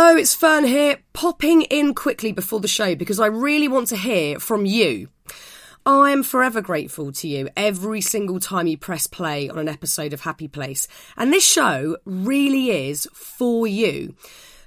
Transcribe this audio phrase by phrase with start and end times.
[0.00, 3.96] Hello, it's Fearne here, popping in quickly before the show because I really want to
[3.96, 5.08] hear from you.
[5.84, 10.12] I am forever grateful to you every single time you press play on an episode
[10.12, 10.86] of Happy Place.
[11.16, 14.14] And this show really is for you.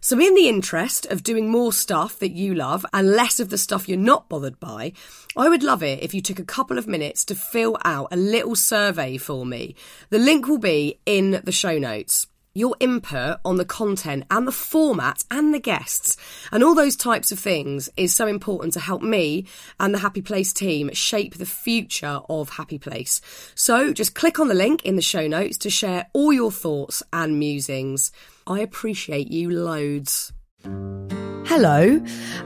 [0.01, 3.57] So, in the interest of doing more stuff that you love and less of the
[3.57, 4.91] stuff you're not bothered by,
[5.37, 8.17] I would love it if you took a couple of minutes to fill out a
[8.17, 9.75] little survey for me.
[10.09, 14.51] The link will be in the show notes your input on the content and the
[14.51, 16.17] format and the guests
[16.51, 19.45] and all those types of things is so important to help me
[19.79, 23.21] and the Happy Place team shape the future of Happy Place.
[23.55, 27.01] So just click on the link in the show notes to share all your thoughts
[27.13, 28.11] and musings.
[28.45, 30.33] I appreciate you loads.
[31.45, 32.03] Hello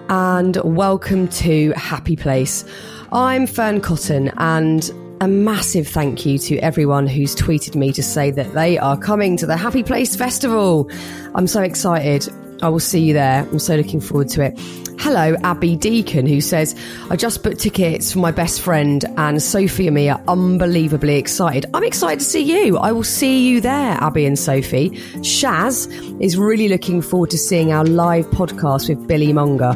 [0.10, 2.64] and welcome to Happy Place.
[3.12, 4.92] I'm Fearne Cotton and
[5.22, 9.38] a massive thank you to everyone who's tweeted me to say that they are coming
[9.38, 10.90] to the Happy Place Festival.
[11.34, 12.28] I'm so excited.
[12.62, 13.44] I will see you there.
[13.44, 14.60] I'm so looking forward to it.
[15.00, 16.76] Hello, Abby Deacon, who says,
[17.10, 21.66] I just booked tickets for my best friend and Sophie and me are unbelievably excited.
[21.74, 22.78] I'm excited to see you.
[22.78, 24.90] I will see you there, Abby and Sophie.
[25.20, 25.88] Shaz
[26.20, 29.76] is really looking forward to seeing our live podcast with Billy Monger.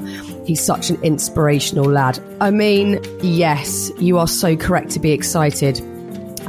[0.50, 2.20] He's such an inspirational lad.
[2.42, 5.80] I mean, yes, you are so correct to be excited.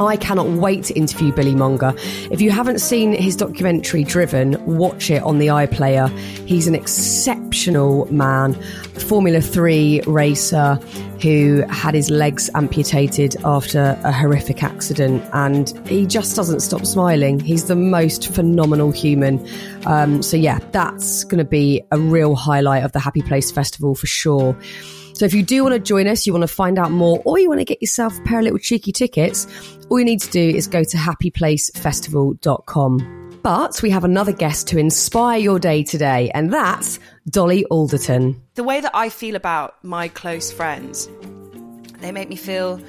[0.00, 1.94] I cannot wait to interview Billy Monger.
[2.30, 6.08] If you haven't seen his documentary Driven, watch it on the iPlayer.
[6.46, 8.54] He's an exceptional man,
[8.94, 10.76] Formula 3 racer
[11.20, 17.38] who had his legs amputated after a horrific accident and he just doesn't stop smiling.
[17.38, 19.46] He's the most phenomenal human.
[19.86, 23.94] Um, so, yeah, that's going to be a real highlight of the Happy Place Festival
[23.94, 24.56] for sure.
[25.20, 27.38] So if you do want to join us, you want to find out more, or
[27.38, 29.46] you want to get yourself a pair of little cheeky tickets,
[29.90, 33.38] all you need to do is go to happyplacefestival.com.
[33.42, 38.40] But we have another guest to inspire your day today, and that's Dolly Alderton.
[38.54, 41.10] The way that I feel about my close friends,
[41.98, 42.80] they make me feel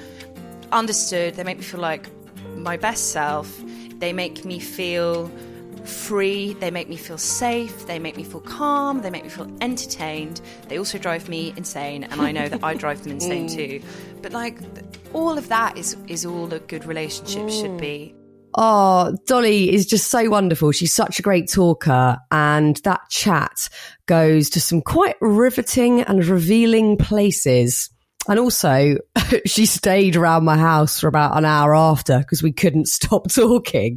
[0.72, 2.08] understood, they make me feel like
[2.56, 3.62] my best self,
[3.96, 5.30] they make me feel
[5.84, 9.50] free, they make me feel safe, they make me feel calm, they make me feel
[9.60, 10.40] entertained.
[10.68, 13.54] They also drive me insane, and I know that I drive them insane Mm.
[13.54, 13.86] too.
[14.22, 14.58] But like
[15.12, 18.14] all of that is is all a good relationship should be.
[18.54, 20.72] Oh, Dolly is just so wonderful.
[20.72, 23.68] She's such a great talker, and that chat
[24.06, 27.88] goes to some quite riveting and revealing places.
[28.28, 28.98] And also,
[29.46, 33.96] she stayed around my house for about an hour after because we couldn't stop talking.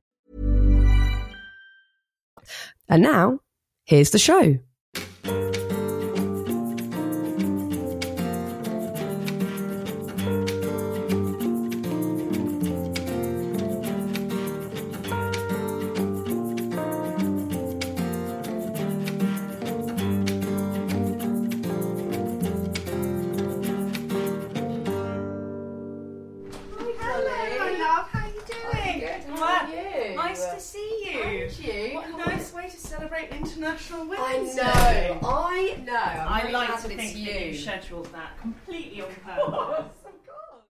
[2.91, 3.39] And now,
[3.85, 4.59] here's the show.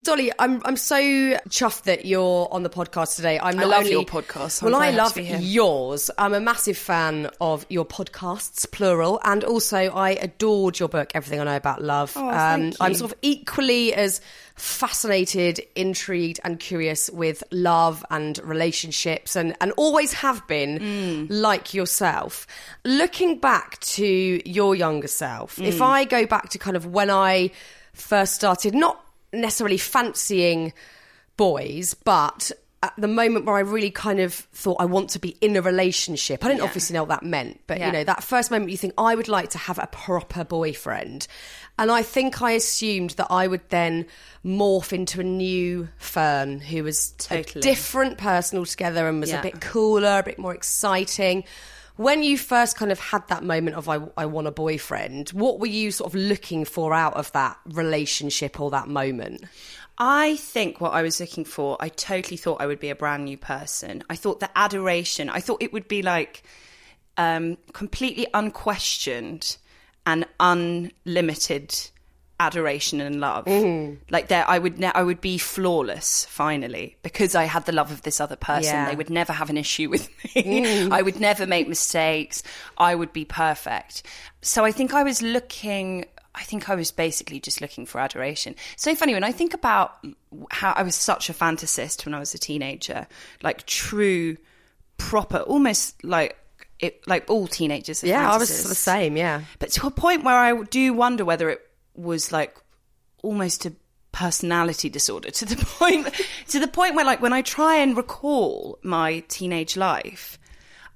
[0.07, 0.97] Dolly, I'm I'm so
[1.49, 3.39] chuffed that you're on the podcast today.
[3.41, 4.63] I'm I not love only, your podcast.
[4.63, 5.39] I'm well, I love to be here.
[5.41, 6.11] yours.
[6.17, 11.41] I'm a massive fan of your podcasts, plural, and also I adored your book, Everything
[11.41, 12.17] I Know About Love.
[12.17, 14.21] Um, Oh, thank I'm sort of equally as
[14.55, 21.27] fascinated, intrigued, and curious with love and relationships, and and always have been Mm.
[21.31, 22.47] like yourself.
[22.85, 25.67] Looking back to your younger self, Mm.
[25.67, 27.51] if I go back to kind of when I
[27.93, 29.01] first started, not
[29.37, 30.73] necessarily fancying
[31.37, 32.51] boys, but
[32.83, 35.63] at the moment where I really kind of thought I want to be in a
[35.63, 37.87] relationship, I didn't obviously know what that meant, but Yeah.
[37.87, 41.27] you know, that first moment you think I would like to have a proper boyfriend.
[41.79, 44.07] And I think I assumed that I would then
[44.45, 47.61] morph into a new Fearne who was Totally.
[47.61, 49.41] a different person altogether and was Yeah.
[49.41, 51.45] a bit cooler, a bit more exciting.
[51.97, 55.59] When you first kind of had that moment of I, I want a boyfriend, what
[55.59, 59.45] were you sort of looking for out of that relationship or that moment?
[59.99, 63.25] I think what I was looking for, I totally thought I would be a brand
[63.25, 64.03] new person.
[64.11, 66.43] I thought the adoration, I thought it would be like
[67.17, 69.57] um, completely unquestioned
[70.05, 71.75] and unlimited
[72.39, 73.47] adoration and love.
[73.47, 74.03] Mm-hmm.
[74.11, 77.91] Like there, I would, ne- I would be flawless finally because I had the love
[77.91, 78.75] of this other person.
[78.75, 78.91] Yeah.
[78.91, 80.43] They would never have an issue with me.
[80.43, 80.93] Mm.
[80.93, 82.43] I would never make mistakes.
[82.77, 84.03] I would be perfect.
[84.43, 86.07] So I think I was looking.
[86.35, 88.55] I think I was basically just looking for adoration.
[88.77, 90.05] So funny when I think about
[90.51, 93.07] how I was such a fantasist when I was a teenager,
[93.43, 94.37] like true,
[94.99, 96.37] proper, almost like
[96.79, 98.05] it, like all teenagers.
[98.05, 99.17] Are Yeah, I was the same.
[99.17, 99.43] Yeah.
[99.59, 101.66] But to a point where I do wonder whether it
[101.97, 102.57] was like
[103.23, 103.73] almost a
[104.13, 106.09] personality disorder to the point
[106.49, 110.39] to the point where like when I try and recall my teenage life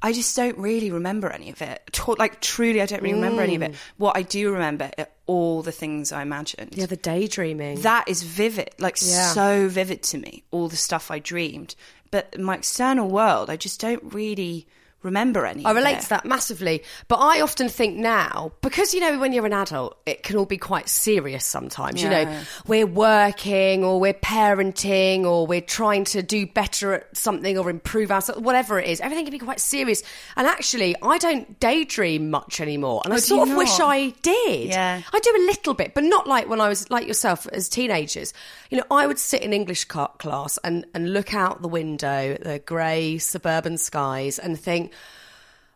[0.02, 2.00] I just don't really remember any of it.
[2.19, 3.73] Like truly I don't really remember any of it.
[3.73, 3.76] Mm.
[3.99, 6.75] What I do remember are all the things I imagined.
[6.75, 7.82] Yeah, the daydreaming.
[7.82, 9.32] That is vivid, like Yeah.
[9.32, 11.75] so vivid to me, all the stuff I dreamed.
[12.11, 14.67] But my external world, I just don't really
[15.02, 15.64] remember any.
[15.64, 16.82] I relate to that massively.
[17.08, 20.47] But I often think now, because, you know, when you're an adult, it can all
[20.47, 22.02] be quite serious sometimes.
[22.02, 27.56] You know, we're working or we're parenting or we're trying to do better at something
[27.58, 29.00] or improve ourselves, whatever it is.
[29.00, 30.02] Everything can be quite serious.
[30.37, 33.02] And actually, I don't daydream much anymore.
[33.05, 33.79] And I Oh, sort of wish?
[33.81, 34.69] I did.
[34.70, 35.02] Yeah.
[35.12, 38.32] I do a little bit, but not like when I was like yourself as teenagers.
[38.70, 42.44] You know, I would sit in English class and, and look out the window at
[42.44, 44.93] the grey suburban skies and think,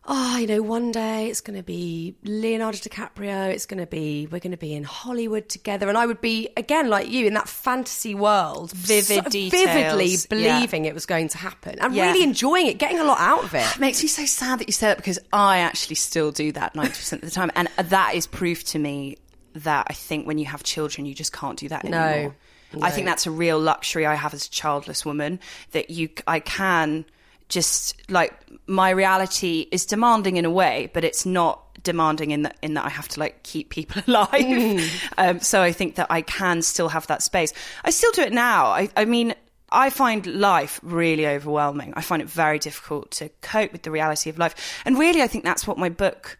[0.07, 4.27] oh, you know, one day it's going to be Leonardo DiCaprio, it's going to be,
[4.27, 5.89] we're going to be in Hollywood together.
[5.89, 10.17] And I would be, again, like you, in that fantasy world, Vivid so vividly yeah.
[10.29, 12.07] believing it was going to happen and Yeah.
[12.11, 13.75] really enjoying it, getting a lot out of it.
[13.75, 16.75] It makes me so sad that you say that because I actually still do that
[16.75, 17.51] 90% of the time.
[17.55, 19.17] And that is proof to me
[19.55, 22.33] that I think when you have children, you just can't do that No.
[22.75, 22.87] Anymore.
[22.87, 25.39] I think that's a real luxury I have as a childless woman
[25.71, 27.05] that you, I can
[27.47, 28.33] just like
[28.67, 32.85] my reality is demanding in a way, but it's not demanding in that in that
[32.85, 35.11] I have to like keep people alive.
[35.17, 37.53] um, so I think that I can still have that space.
[37.83, 38.67] I still do it now.
[38.67, 39.35] I, I mean,
[39.71, 41.93] I find life really overwhelming.
[41.95, 44.81] I find it very difficult to cope with the reality of life.
[44.85, 46.37] And really, I think that's what my book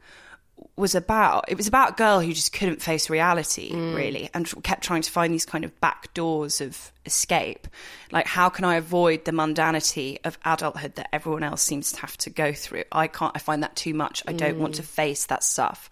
[0.77, 1.45] was about.
[1.47, 3.95] It was about a girl who just couldn't face reality, mm.
[3.95, 7.67] really, and kept trying to find these kind of back doors of escape.
[8.11, 12.17] Like, how can I avoid the mundanity of adulthood that everyone else seems to have
[12.17, 12.83] to go through?
[12.91, 14.21] I can't, I find that too much.
[14.27, 14.85] I don't want to mm.
[14.85, 15.89] face that stuff.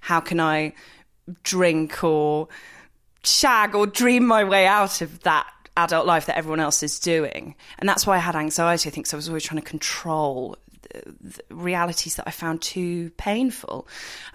[0.00, 0.74] How can I
[1.42, 2.48] drink or
[3.22, 5.46] shag or dream my way out of that
[5.76, 7.54] adult life that everyone else is doing.
[7.78, 10.56] And that's why I had anxiety, I think, so I was always trying to control
[11.50, 13.88] realities that I found too painful.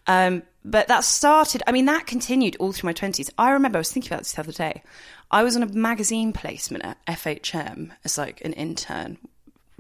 [0.08, 3.30] Um, but that started, I mean, that continued all through my 20s.
[3.38, 4.84] I remember, I was thinking about this the other day.
[5.32, 9.18] I was on a magazine placement at FHM as like an intern,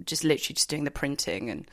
[0.06, 1.69] just literally just doing the printing and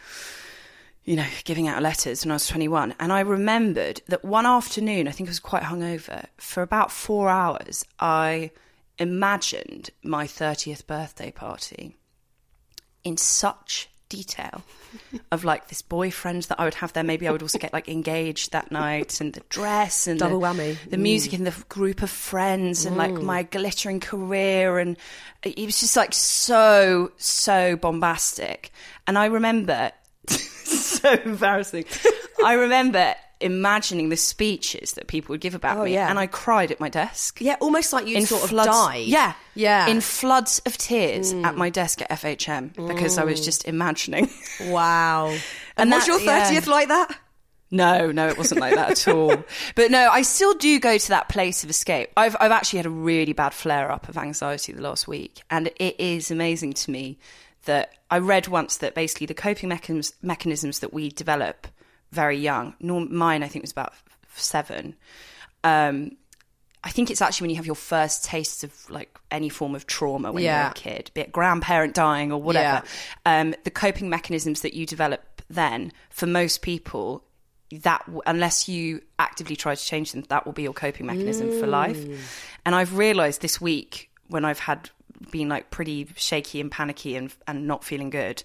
[1.06, 2.96] you know, giving out letters when I was 21.
[2.98, 7.28] And I remembered that one afternoon, I think I was quite hungover, for about four
[7.28, 8.50] hours, I
[8.98, 11.96] imagined my 30th birthday party
[13.04, 14.62] in such detail
[15.32, 17.04] of like this boyfriend that I would have there.
[17.04, 20.46] Maybe I would also get like engaged that night and the dress and Double the,
[20.46, 20.90] whammy.
[20.90, 24.78] the music and the group of friends and like my glittering career.
[24.78, 24.96] And
[25.42, 28.70] it was just like so, so bombastic.
[29.06, 29.92] And I remember
[30.28, 31.84] so embarrassing.
[32.44, 36.08] I remember imagining the speeches that people would give about Oh, me, yeah.
[36.08, 37.40] and I cried at my desk.
[37.40, 39.06] Yeah, almost like you In sort of floods, died.
[39.06, 39.86] yeah, Yeah.
[39.88, 41.56] in floods of tears at mm.
[41.56, 43.44] my desk at FHM because I was mm.
[43.44, 44.30] just imagining.
[44.62, 45.28] Wow.
[45.28, 45.40] And,
[45.76, 46.50] And was that- your yeah.
[46.50, 47.18] 30th like that?
[47.70, 49.36] No, no, it wasn't like that at all.
[49.74, 52.10] But no, I still do go to that place of escape.
[52.16, 55.66] I've I've actually had a really bad flare up of anxiety the last week, and
[55.76, 57.18] it is amazing to me
[57.64, 61.66] that I read once that basically the coping mechanisms mechanisms that we develop
[62.16, 62.74] very young.
[62.80, 63.92] Norm, mine, I think, was about
[64.34, 64.96] seven.
[65.62, 66.16] Um,
[66.82, 69.86] I think it's actually when you have your first taste of like any form of
[69.86, 72.82] trauma when you're a kid, be it grandparent dying or whatever.
[73.24, 77.24] Um, the coping mechanisms that you develop then, for most people,
[77.82, 81.66] that unless you actively try to change them, that will be your coping mechanism for
[81.66, 81.98] life.
[82.64, 84.88] And I've realised this week when I've had
[85.32, 88.44] been like pretty shaky and panicky and and not feeling good,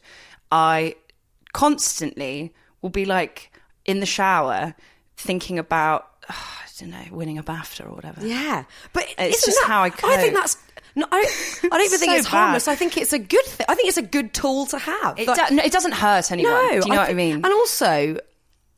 [0.51, 0.95] I
[1.53, 3.51] constantly will be like
[3.85, 4.75] in the shower
[5.17, 8.25] thinking about ah, I don't know winning a BAFTA or whatever.
[8.25, 10.09] Yeah, but It's just that- how I Cope.
[10.09, 10.57] I think that's.
[10.93, 11.19] No, I,
[11.63, 12.67] I don't even think So it's harmless.
[12.67, 13.65] I think it's a good thing.
[13.69, 15.17] I think it's a good tool to have.
[15.17, 16.51] It, Like- do- no, it doesn't hurt anyone.
[16.53, 17.35] no, Do you know what I mean?
[17.35, 18.17] And also,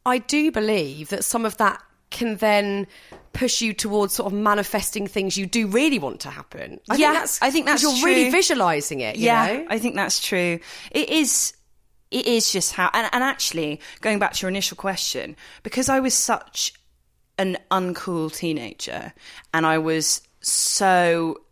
[0.05, 1.81] I do believe that some of that
[2.11, 2.85] can then
[3.31, 6.79] push you towards sort of manifesting things you do really want to happen.
[6.87, 9.15] I Yeah, think that's, I think that's you're really visualizing it.
[9.15, 9.65] You yeah, know?
[9.71, 10.59] I think that's true.
[10.91, 11.53] It is.
[12.13, 15.99] It is just how, and, and actually, going back to your initial question, because I
[15.99, 16.73] was such
[17.37, 19.13] an uncool teenager,
[19.53, 21.43] and I was so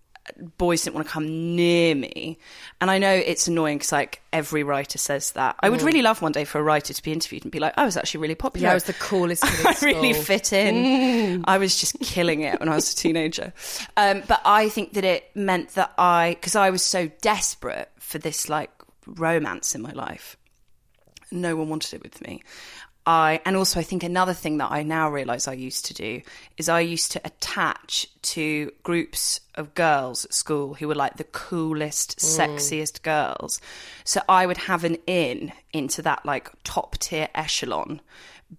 [0.57, 2.37] boys didn't want to come near me,
[2.79, 5.55] and I know it's annoying because like every writer says that.
[5.59, 7.73] I would really love one day for a writer to be interviewed and be like,
[7.77, 8.67] "I was actually really popular.
[8.67, 11.43] Yeah, I was the coolest kid in I really fit in.
[11.45, 13.53] I was just killing it when I was a teenager.
[13.97, 18.17] Um, but I think that it meant that I, because I was so desperate for
[18.17, 18.71] this like
[19.05, 20.37] romance in my life,
[21.31, 22.41] no one wanted it with me.
[23.05, 26.21] I and also I think another thing that I now realize I used to do
[26.57, 31.23] is I used to attach to groups of girls at school who were like the
[31.23, 32.37] coolest, mm.
[32.37, 33.59] sexiest girls.
[34.03, 38.01] So I would have an in into that like top tier echelon,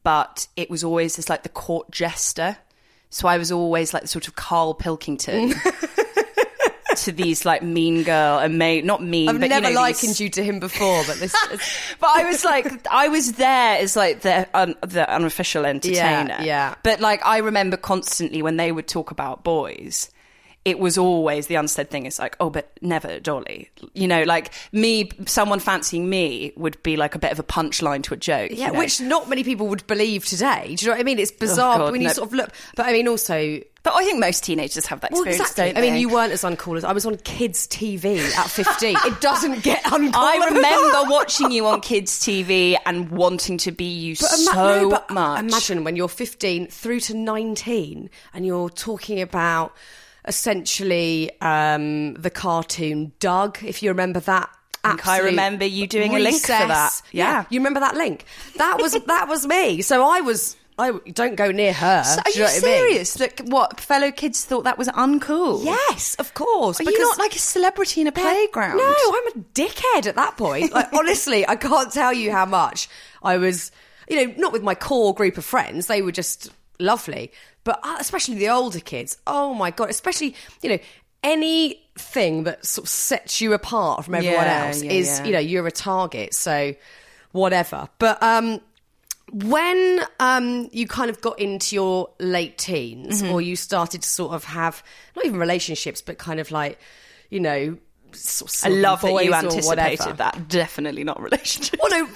[0.03, 2.57] but it was always this like the court jester.
[3.11, 5.55] So I was always like the sort of Carl Pilkington.
[6.97, 10.11] to these like mean girl and mate not mean I've but never you know, likened
[10.11, 11.35] these- you to him before, but this.
[11.53, 11.61] is-
[12.01, 16.39] but I was like, I was there as like the un, the unofficial entertainer.
[16.43, 16.75] yeah.
[16.83, 20.11] But like, I remember constantly when they would talk about boys,
[20.65, 22.07] it was always the unsaid thing.
[22.07, 23.71] It's like, oh, but never Dolly.
[23.95, 28.03] You know, like me, someone fancying me would be like a bit of a punchline
[28.05, 28.53] to a joke.
[28.53, 28.79] Yeah, you know?
[28.79, 30.75] which not many people would believe today.
[30.77, 31.19] Do you know what I mean?
[31.19, 32.51] It's oh, bizarre God, when you sort of look.
[32.77, 33.61] But I mean, also.
[33.85, 35.51] But I think most teenagers have that Well, experience.
[35.51, 35.73] exactly.
[35.73, 38.97] don't I mean, you weren't as uncool as I was on kids' TV at 15.
[39.05, 40.13] it doesn't get uncool.
[40.15, 44.53] I remember watching you on kids' TV and wanting to be you But so
[44.83, 45.41] no, but much.
[45.41, 49.75] Imagine when you're 15 through to 19 and you're talking about
[50.25, 54.51] essentially um, the cartoon Doug, if you remember that.
[54.85, 57.03] I think I absolute remember you doing a link for that.
[57.13, 57.45] Yeah.
[57.51, 58.25] you remember that link?
[58.57, 59.83] That was that was me.
[59.83, 60.57] So I was.
[60.79, 62.03] I don't go near her.
[62.03, 62.61] So are you you know what I mean?
[62.63, 63.15] serious?
[63.15, 65.63] That what fellow kids thought that was uncool?
[65.63, 66.81] Yes, of course.
[66.81, 68.79] Are you not like a celebrity in a playground?
[68.79, 70.73] No, I'm a dickhead at that point.
[70.73, 72.89] Like honestly, I can't tell you how much
[73.23, 73.71] I was.
[74.09, 75.87] You know, not with my core group of friends.
[75.87, 77.33] They were just lovely,
[77.65, 79.17] but uh, especially the older kids.
[79.27, 79.91] Oh my god!
[79.91, 80.79] Especially you know
[81.25, 85.25] anything that sort of sets you apart from everyone Yeah, else yeah, is yeah.
[85.27, 86.35] you know you're a target.
[86.35, 86.75] So
[87.33, 87.89] whatever.
[87.99, 88.61] But um,
[89.33, 93.33] when um, you kind of got into your late teens Mm-hmm.
[93.33, 94.83] or you started to sort of have
[95.17, 96.79] not even relationships but kind of like
[97.31, 97.79] you know
[98.13, 100.49] sort of I love that you anticipated that.
[100.49, 101.81] Definitely not relationship.
[101.83, 102.09] well no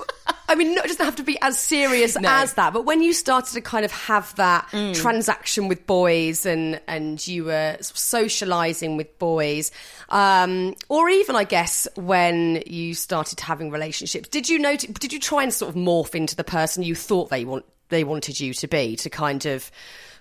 [0.48, 2.28] I mean no, it doesn't have to be as serious No.
[2.28, 4.94] as that but when you started to kind of have that Mm.
[4.94, 9.70] transaction with boys and and you were socializing with boys
[10.08, 15.20] um, or even I guess when you started having relationships did you notice did you
[15.20, 18.52] try and sort of morph into the person you thought they want they wanted you
[18.54, 19.70] to be to kind of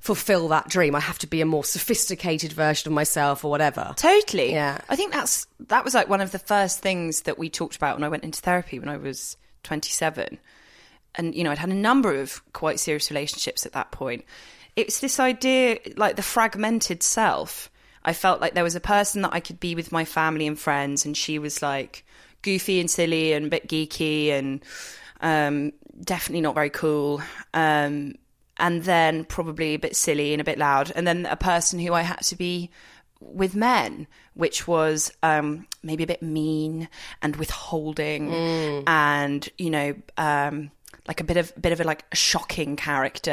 [0.02, 3.94] fulfill that dream I have to be a more sophisticated version of myself or whatever
[3.98, 4.52] Totally.
[4.52, 4.80] Yeah.
[4.90, 7.96] I think that's that was like one of the first things that we talked about
[7.96, 10.40] when I went into therapy when I was 27.
[11.16, 14.26] And you know, I'd had a number of quite serious relationships at that point.
[14.76, 17.70] It's this idea like the fragmented self.
[18.04, 20.60] I felt like there was a person that I could be with my family and
[20.60, 22.06] friends and she was like
[22.42, 24.64] goofy and silly and a bit geeky and
[25.22, 25.72] um,
[26.04, 27.22] definitely not very cool.
[27.54, 28.16] Um,
[28.58, 30.92] and then probably a bit silly and a bit loud.
[30.96, 32.70] And then a person who I had to be
[33.20, 36.88] with men, which was um, maybe a bit mean
[37.22, 38.32] and withholding,
[38.88, 40.72] and you know, um,
[41.08, 43.32] like a bit of bit of a like shocking character.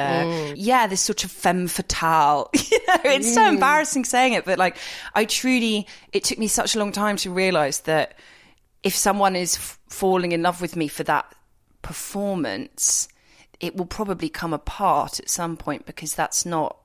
[0.56, 2.50] Yeah, this sort of femme fatale.
[2.54, 4.76] you know, it's so embarrassing saying it, but like
[5.14, 8.18] I truly, it took me such a long time to realize that
[8.82, 11.34] if someone is f- falling in love with me for that
[11.82, 13.08] performance,
[13.60, 16.76] it will probably come apart at some point because that's not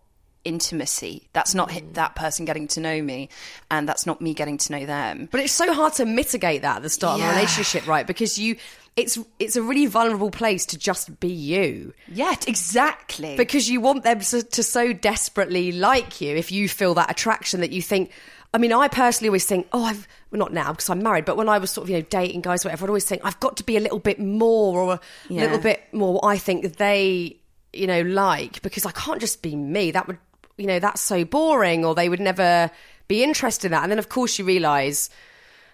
[0.48, 1.28] intimacy.
[1.34, 1.94] That's not hi- mm.
[1.94, 3.30] that person getting to know me,
[3.70, 5.28] and that's not me getting to know them.
[5.32, 8.08] But it's so hard to mitigate that at the start of a relationship, right?
[8.08, 8.56] Because you,
[8.96, 11.94] it's it's a really vulnerable place to just be you.
[12.08, 13.36] Yeah, exactly.
[13.36, 16.36] Because you want them to, to so desperately like you.
[16.36, 18.12] If you feel that attraction that you think,
[18.54, 21.38] I mean, I personally always think, oh, I've well, not now because I'm married, but
[21.38, 23.58] when I was sort of you know dating guys, whatever, I'd always think I've got
[23.58, 25.00] to be a little bit more or a
[25.30, 25.42] Yeah.
[25.44, 27.38] little bit more what I think they
[27.74, 29.92] you know like because I can't just be me.
[29.92, 30.18] That would
[30.58, 32.72] you know that's so boring, or they would never
[33.08, 33.84] be interested in that.
[33.84, 35.10] And then of course you realise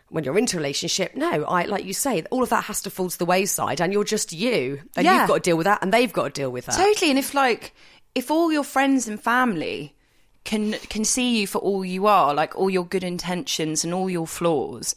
[0.10, 2.92] when you're into a relationship, no, I like you say, all of that has to
[2.92, 5.20] fall to the wayside, and you're just you, and Yeah.
[5.20, 6.76] you've got to deal with that, and they've got to deal with that.
[6.76, 7.10] Totally.
[7.10, 7.74] And if like
[8.14, 9.96] if all your friends and family
[10.44, 14.10] can can see you for all you are, like all your good intentions and all
[14.10, 14.94] your flaws,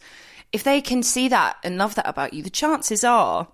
[0.51, 3.47] if they can see that and love that about you, the chances are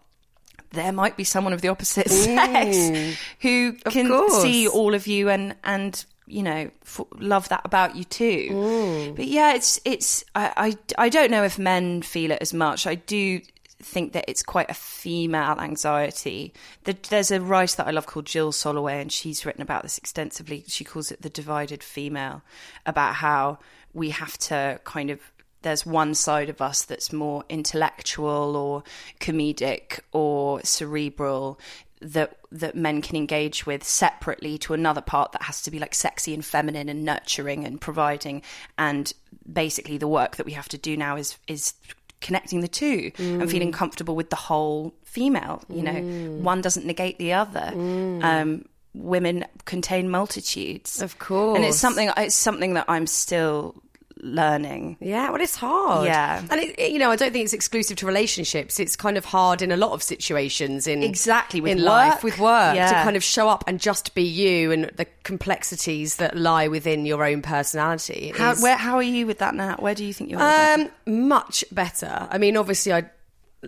[0.72, 3.16] there might be someone of the opposite sex mm.
[3.42, 8.04] who can see all of you and and you know f- love that about you
[8.04, 8.50] too.
[8.52, 9.16] Mm.
[9.16, 12.88] But yeah, it's it's I, I I don't know if men feel it as much.
[12.88, 13.42] I do
[13.82, 16.54] think that it's quite a female anxiety.
[16.86, 19.98] The, there's a writer that I love called Jill Soloway, and she's written about this
[19.98, 20.64] extensively.
[20.68, 22.42] She calls it the divided female,
[22.86, 23.60] about how
[23.94, 25.20] we have to kind of
[25.62, 28.84] there's one side of us that's more intellectual or
[29.20, 31.60] comedic or cerebral
[32.04, 35.96] that that men can engage with separately to another part that has to be like
[35.96, 38.42] sexy and feminine and nurturing and providing.
[38.78, 39.12] And
[39.52, 41.74] basically the work that we have to do now is is
[42.22, 43.74] connecting the two and feeling mm.
[43.74, 45.92] comfortable with the whole female you know?
[45.92, 46.40] Mm.
[46.40, 47.72] One doesn't negate the other.
[47.74, 48.24] Mm.
[48.24, 51.02] Um women contain multitudes.
[51.02, 51.56] Of course.
[51.56, 53.76] and it's something it's something that i'm still
[54.24, 56.06] learning Yeah, well, it's hard.
[56.06, 56.42] Yeah.
[56.50, 58.80] and it, it- you know, I don't think it's exclusive to relationships.
[58.80, 61.86] It's kind of hard in a lot of situations in Exactly, with in work.
[61.88, 62.88] life with work yeah.
[62.88, 67.06] to kind of show up and just be you and the complexities that lie within
[67.06, 68.30] your own personality.
[68.30, 70.42] It how, is- where, how are you with that now where do you think you're
[70.42, 72.28] Um, much better.
[72.32, 73.10] I mean, obviously, I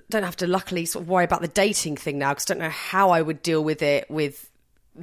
[0.09, 2.63] don't have to luckily sort of worry about the dating thing now because I don't
[2.63, 4.49] know how I would deal with it with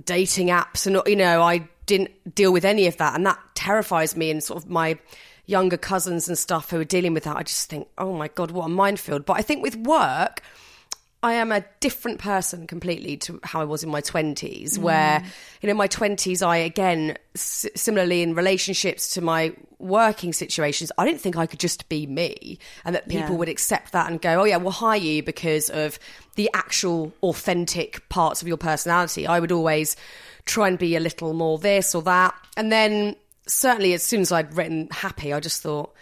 [0.04, 4.16] dating apps and you know I didn't deal with any of that and that terrifies
[4.16, 4.98] me and sort of my
[5.46, 7.36] younger cousins and stuff who are dealing with that.
[7.36, 9.24] I just think, oh my god, what a minefield.
[9.26, 10.42] But I think with work.
[11.24, 14.78] I am a different person completely to how I was in my 20s, mm.
[14.78, 15.22] where,
[15.60, 20.90] you know, in my 20s, I, again, s- similarly in relationships to my working situations,
[20.98, 23.36] I didn't think I could just be me and that people Yeah.
[23.36, 26.00] would accept that and go, oh, yeah, we'll hire you because of
[26.34, 29.24] the actual authentic parts of your personality.
[29.24, 29.94] I would always
[30.44, 32.34] try and be a little more this or that.
[32.56, 33.14] And then,
[33.46, 35.94] certainly, as soon as I'd written happy, I just thought,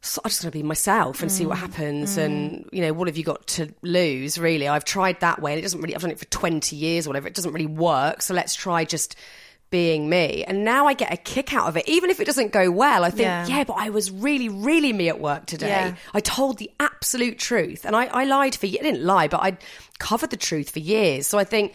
[0.00, 1.60] so I just want to be myself and see what mm.
[1.60, 2.16] happens.
[2.16, 2.68] And mm.
[2.72, 4.38] you know, what have you got to lose?
[4.38, 5.94] Really, I've tried that way, and it doesn't really.
[5.94, 7.28] I've done it for twenty years or whatever.
[7.28, 8.22] It doesn't really work.
[8.22, 9.16] So let's try just
[9.70, 10.44] being me.
[10.44, 13.04] And now I get a kick out of it, even if it doesn't go well.
[13.04, 13.46] I think, Yeah.
[13.46, 15.68] yeah, but I was really, really me at work today.
[15.68, 15.94] Yeah.
[16.12, 18.66] I told the absolute truth, and I, I lied for.
[18.66, 19.56] I didn't lie, but I
[19.98, 21.26] covered the truth for years.
[21.26, 21.74] So I think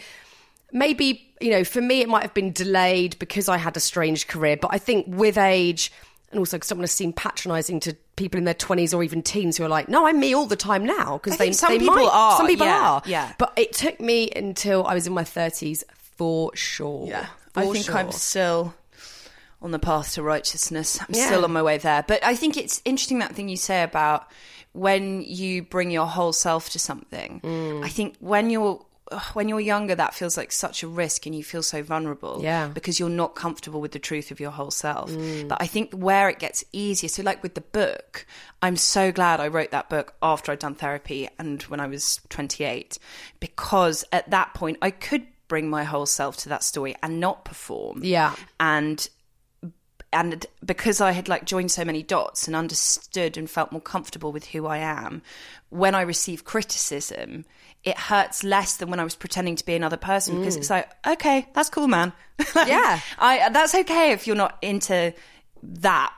[0.71, 4.27] maybe you know for me it might have been delayed because i had a strange
[4.27, 5.91] career but i think with age
[6.31, 9.03] and also because i don't want to seem patronizing to people in their 20s or
[9.03, 11.71] even teens who are like no i'm me all the time now because they, some
[11.71, 12.09] they people might.
[12.11, 13.33] are, some people yeah, are yeah.
[13.37, 15.83] but it took me until i was in my 30s
[16.17, 17.07] for sure
[17.55, 17.97] I For think sure.
[17.97, 18.75] I'm still
[19.63, 20.99] on the path to righteousness.
[21.01, 21.25] I'm Yeah.
[21.25, 22.03] still on my way there.
[22.07, 24.27] But I think it's interesting that thing you say about
[24.73, 27.41] when you bring your whole self to something.
[27.43, 27.83] Mm.
[27.83, 28.85] I think when you're
[29.33, 32.39] when you're younger, that feels like such a risk, and you feel so vulnerable.
[32.41, 32.67] Yeah.
[32.67, 35.11] because you're not comfortable with the truth of your whole self.
[35.11, 35.47] Mm.
[35.47, 38.25] But I think where it gets easier, so like with the book,
[38.61, 42.19] I'm so glad I wrote that book after I'd done therapy and when I was
[42.29, 42.97] 28,
[43.39, 47.45] because at that point I could bring my whole self to that story and not
[47.45, 48.01] perform.
[48.03, 48.35] Yeah.
[48.59, 49.07] And
[50.13, 54.31] and because I had like joined so many dots and understood and felt more comfortable
[54.31, 55.21] with who I am,
[55.69, 57.45] when I receive criticism,
[57.83, 60.89] it hurts less than when I was pretending to be another person because it's like,
[61.05, 62.13] okay, that's cool, man.
[62.55, 62.99] Yeah.
[63.17, 65.13] I that's okay if you're not into
[65.63, 66.13] that.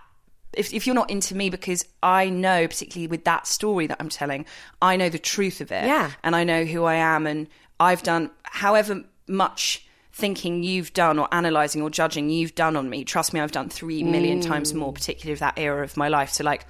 [0.51, 4.09] If, if you're not into me, because I know, particularly with that story that I'm
[4.09, 4.45] telling,
[4.81, 5.85] I know the truth of it.
[5.85, 6.11] Yeah.
[6.23, 7.27] And I know who I am.
[7.27, 7.47] And
[7.79, 13.05] I've done however much thinking you've done or analyzing or judging you've done on me.
[13.05, 16.31] Trust me, I've done three million times more, particularly of that era of my life.
[16.31, 16.65] So, like,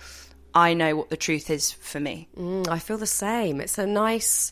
[0.53, 2.27] I know what the truth is for me.
[2.37, 4.51] Mm, i feel the same it's a nice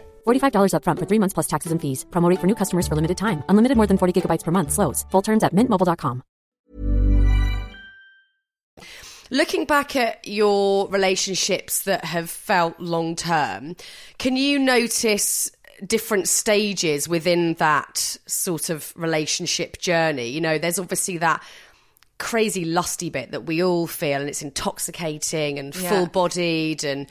[0.25, 2.05] $45 upfront for three months plus taxes and fees.
[2.09, 3.43] Promo rate for new customers for limited time.
[3.49, 4.71] Unlimited more than 40 gigabytes per month.
[4.71, 5.05] Slows.
[5.11, 6.23] Full terms at mintmobile.com.
[9.29, 13.75] Looking back at your relationships that have felt long term,
[14.17, 15.49] can you notice
[15.87, 20.27] different stages within that sort of relationship journey?
[20.27, 21.41] You know, there's obviously that
[22.17, 25.89] crazy lusty bit that we all feel and it's intoxicating and Yeah.
[25.89, 27.07] full bodied and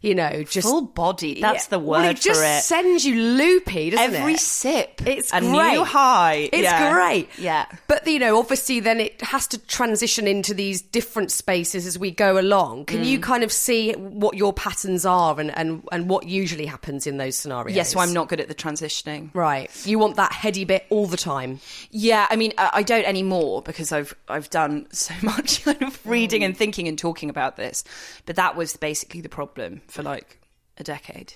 [0.00, 1.40] you know, just Full body.
[1.40, 1.70] That's Yeah.
[1.70, 2.62] the word well, it just it.
[2.62, 4.40] sends you loopy, doesn't Every it?
[4.40, 5.72] sip, It's a great.
[5.72, 6.48] new high.
[6.52, 6.92] It's Yeah.
[6.92, 7.28] great.
[7.38, 7.66] Yeah.
[7.86, 12.10] But you know, obviously then it has to transition into these different spaces as we
[12.10, 12.84] go along.
[12.86, 13.06] Can Mm.
[13.06, 17.16] you kind of see what your patterns are and, and, and what usually happens in
[17.16, 17.74] those scenarios?
[17.76, 19.30] Yes, so I'm not good at the transitioning.
[19.34, 19.70] Right.
[19.84, 21.60] You want that heady bit all the time.
[21.90, 25.98] Yeah, I mean, I I don't anymore because I've I've done so much kind of
[26.06, 27.82] reading and thinking and talking about this.
[28.26, 30.38] But that was basically the problem for like
[30.76, 31.34] a decade.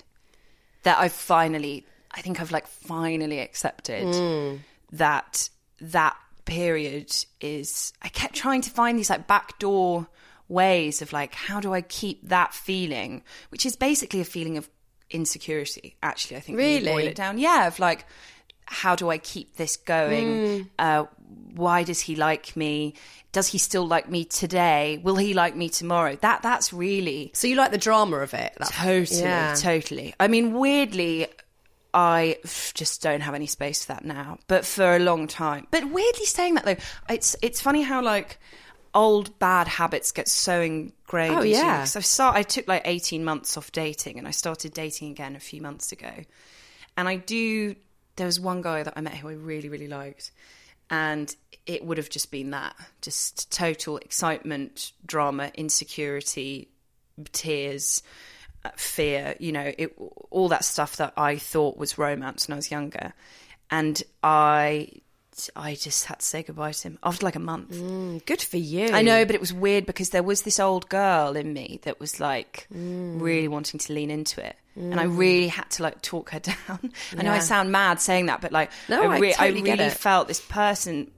[0.83, 4.57] That I finally, I think I've like finally accepted hmm.
[4.91, 7.93] that that period is.
[8.01, 10.07] I kept trying to find these like backdoor
[10.49, 14.69] ways of like how do I keep that feeling, which is basically a feeling of
[15.09, 15.95] insecurity.
[16.03, 16.85] Actually, I think Really?
[16.85, 18.05] boil it down, yeah, of like
[18.65, 20.69] how do I keep this going?
[20.79, 21.05] Uh,
[21.55, 22.95] why does he like me?
[23.31, 24.99] Does he still like me today?
[25.03, 26.15] Will he like me tomorrow?
[26.21, 28.53] That that's really So you like the drama of it.
[28.59, 29.55] That- totally, Yeah.
[29.57, 30.13] totally.
[30.19, 31.27] I mean, weirdly,
[31.93, 32.37] I
[32.73, 34.39] just don't have any space for that now.
[34.47, 36.75] But for a long time, but weirdly saying that though,
[37.09, 38.39] it's it's funny how like
[38.95, 41.35] old bad habits get so ingrained.
[41.35, 41.79] Oh, yeah.
[41.79, 42.35] 'Cause I start.
[42.35, 45.91] I took like eighteen months off dating, and I started dating again a few months
[45.91, 46.11] ago.
[46.97, 47.75] And I do.
[48.15, 50.31] There was one guy that I met who I really, really liked,
[50.89, 56.69] and it would have just been that, just total excitement, drama, insecurity,
[57.31, 58.03] tears,
[58.65, 59.35] uh, fear.
[59.39, 59.95] You know, it,
[60.29, 63.13] all that stuff that I thought was romance when I was younger,
[63.71, 64.89] and I,
[65.55, 67.71] I just had to say goodbye to him after like a month.
[67.71, 68.87] Mm, good for you.
[68.87, 71.99] I know, but it was weird because there was this old girl in me that
[71.99, 73.19] was like mm.
[73.21, 74.55] really wanting to lean into it.
[74.75, 75.17] And I mm.
[75.17, 76.91] really had to like talk her down.
[77.17, 79.91] I know I sound mad saying that, but like No, I re- totally get really
[79.91, 81.11] felt this person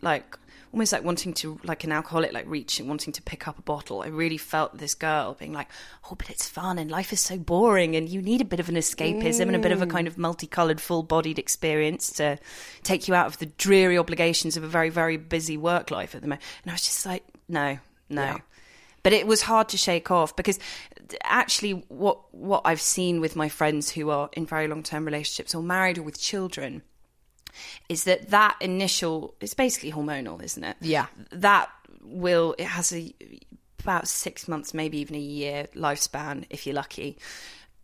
[0.00, 0.38] like
[0.74, 4.02] almost like wanting to like an alcoholic like reaching wanting to pick up a bottle.
[4.02, 5.68] I really felt this girl being like,
[6.10, 8.68] "Oh, but it's fun and life is so boring and you need a bit of
[8.68, 10.18] an escapism and a bit of a kind of mm.
[10.18, 12.40] multicolored full-bodied experience to
[12.82, 16.22] take you out of the dreary obligations of a very very busy work life at
[16.22, 18.40] the moment." And I was just like, "No, no."
[19.04, 20.58] but it was hard to shake off because
[21.22, 25.54] actually what what I've seen with my friends who are in very long term relationships
[25.54, 26.82] or married or with children
[27.88, 31.06] is that that initial it's basically hormonal isn't it Yeah.
[31.30, 31.68] that
[32.02, 33.14] will it has a
[33.80, 37.18] about 6 months maybe even a year lifespan if you're lucky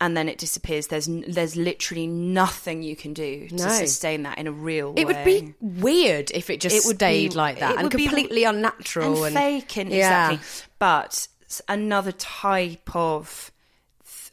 [0.01, 3.69] and then it disappears there's there's literally nothing you can do to No.
[3.69, 6.97] sustain that in a real It way would be weird if it just It would
[6.97, 10.31] stayed be- like that and would be- completely unnatural and, fake and Yeah.
[10.33, 10.65] exactly.
[10.79, 11.29] But
[11.69, 13.53] another type of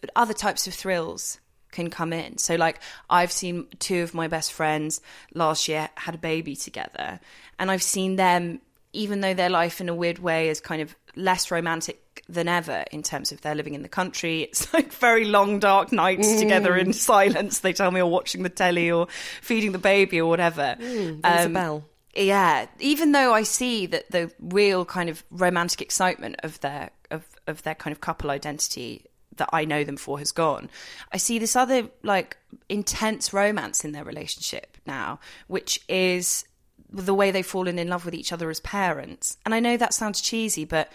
[0.02, 1.40] th- other types of thrills
[1.72, 2.38] can come in.
[2.38, 5.02] So like I've seen two of my best friends
[5.34, 7.20] last year had a baby together
[7.60, 8.62] and I've seen them
[8.94, 12.84] even though their life in a weird way is kind of less romantic than ever
[12.92, 14.42] in terms of they're living in the country.
[14.52, 16.40] It's like very long dark nights mm.
[16.40, 17.60] together in silence.
[17.60, 19.08] They tell me or watching the telly or
[19.42, 20.76] feeding the baby or whatever.
[20.80, 21.86] Mm, rings a um, bell.
[22.16, 27.24] Yeah, even though I see that the real kind of romantic excitement of their of
[27.46, 29.06] of their kind of couple identity
[29.38, 30.70] that I know them for has gone,
[31.12, 32.38] I see this other like
[32.70, 36.46] intense romance in their relationship now, which is
[36.90, 39.38] the way they've fallen in love with each other as parents.
[39.46, 40.92] And I know that sounds cheesy, but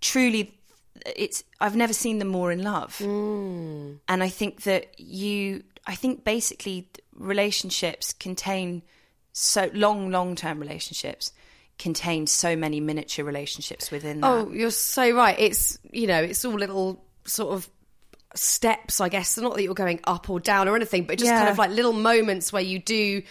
[0.00, 0.54] truly
[1.16, 2.98] it's I've never seen them more in love.
[2.98, 3.98] Mm.
[4.08, 8.82] And I think that you I think basically relationships contain
[9.32, 11.32] so long long term relationships
[11.78, 14.30] contain so many miniature relationships within that.
[14.30, 15.36] Oh, you're so right.
[15.38, 17.68] It's you know, it's all little sort of
[18.34, 19.36] steps, I guess.
[19.38, 21.92] Not that you're going up or down or anything, but just kind of like little
[21.92, 23.22] moments where you do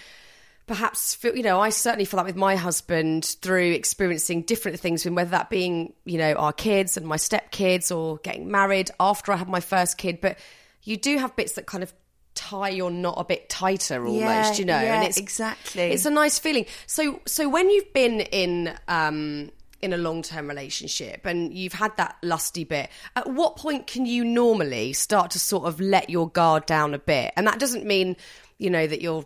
[0.67, 5.03] perhaps feel you know, I certainly feel that with my husband through experiencing different things
[5.05, 9.31] and whether that being, you know, our kids and my stepkids or getting married after
[9.31, 10.21] I had my first kid.
[10.21, 10.37] But
[10.83, 11.91] you do have bits that kind of
[12.35, 14.79] tie your knot a bit tighter almost, Yeah, you know.
[14.79, 15.81] yeah, and it's exactly.
[15.83, 16.67] It's a nice feeling.
[16.85, 19.49] So so when you've been in um
[19.81, 24.05] in a long term relationship and you've had that lusty bit, at what point can
[24.05, 27.31] you normally start to sort of let your guard down a bit?
[27.35, 28.15] And that doesn't mean,
[28.57, 29.25] you know, that you're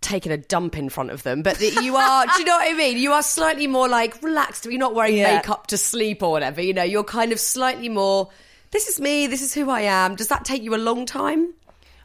[0.00, 2.70] taking a dump in front of them, but that you are, do you know what
[2.70, 2.98] I mean?
[2.98, 4.66] You are slightly more like relaxed.
[4.66, 5.36] You're not wearing Yeah.
[5.36, 8.28] makeup to sleep or whatever, you know, you're kind of slightly more,
[8.72, 10.16] this is me, this is who I am.
[10.16, 11.54] Does that take you a long time?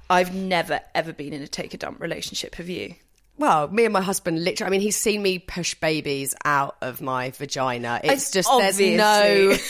[0.10, 2.56] I've never ever been in a take a dump relationship.
[2.56, 2.96] Have you?
[3.38, 7.02] Well, me and my husband literally, I mean, he's seen me push babies out of
[7.02, 8.02] my vagina.
[8.04, 9.04] It's It's just, there's no,
[9.52, 9.64] obviously-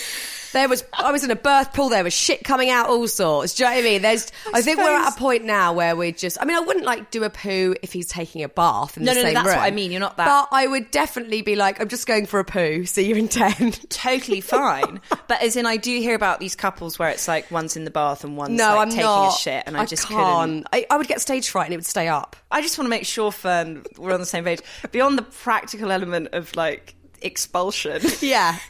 [0.54, 1.90] There was I was in a birth pool.
[1.90, 3.56] There was shit coming out, all sorts.
[3.56, 4.02] Do you know what I mean?
[4.02, 4.32] There's.
[4.54, 6.38] I, think we're at a point now where we're just.
[6.42, 9.14] I mean, I wouldn't like do a poo if he's taking a bath in No,
[9.14, 9.56] the no, no, that's room.
[9.58, 9.92] what I mean.
[9.92, 12.86] You're not that- But I would definitely be like, I'm just going for a poo.
[12.86, 13.72] See you in ten.
[13.90, 15.02] totally fine.
[15.28, 17.92] but as in, I do hear about these couples where it's like one's in the
[17.92, 19.36] bath and one's No, like I'm taking not.
[19.36, 20.64] a shit, and I, just can't.
[20.64, 20.68] couldn't.
[20.74, 22.36] I, I would get stage fright and it would stay up.
[22.52, 24.62] I just want to make sure, Fearne, um, we're on the same page.
[24.92, 28.58] Beyond the practical element of like expulsion, Yeah.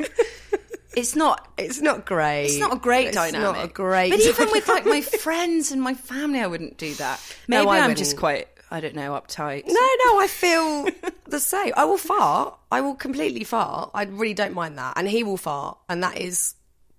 [0.97, 1.47] it's not.
[1.57, 2.45] It's not great.
[2.45, 3.27] It's not a great dynamic.
[3.27, 3.55] It's dynamic.
[3.61, 4.09] not a great.
[4.11, 7.19] But even with like my friends and my family, I wouldn't do that.
[7.47, 7.97] No, Maybe I I'm wouldn't.
[7.99, 9.65] just quite, I don't know, uptight.
[9.67, 10.87] No, no, I feel
[11.27, 11.73] the same.
[11.77, 12.57] I will fart.
[12.71, 13.91] I will completely fart.
[13.93, 14.93] I really don't mind that.
[14.97, 15.77] And he will fart.
[15.87, 16.55] And that is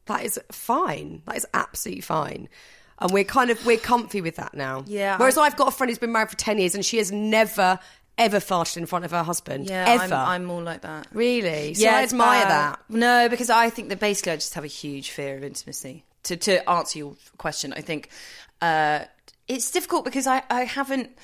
[0.06, 1.22] that is fine.
[1.26, 2.48] That is absolutely fine.
[3.00, 4.82] And we're kind of we're comfy with that now.
[4.86, 6.84] Yeah, Whereas I- I, have got a friend who's been married for ten years and
[6.84, 7.78] she has never
[8.18, 9.70] ever farted in front of her husband.
[9.70, 10.14] Yeah, Ever.
[10.14, 11.06] I'm, I'm more like that.
[11.12, 11.74] really.
[11.74, 12.50] So I admire bad.
[12.50, 12.80] that.
[12.88, 16.04] No, because I think that basically I just have a huge fear of intimacy.
[16.24, 18.10] To to answer your question, I think
[18.60, 19.04] uh,
[19.46, 21.16] it's difficult because I, I haven't.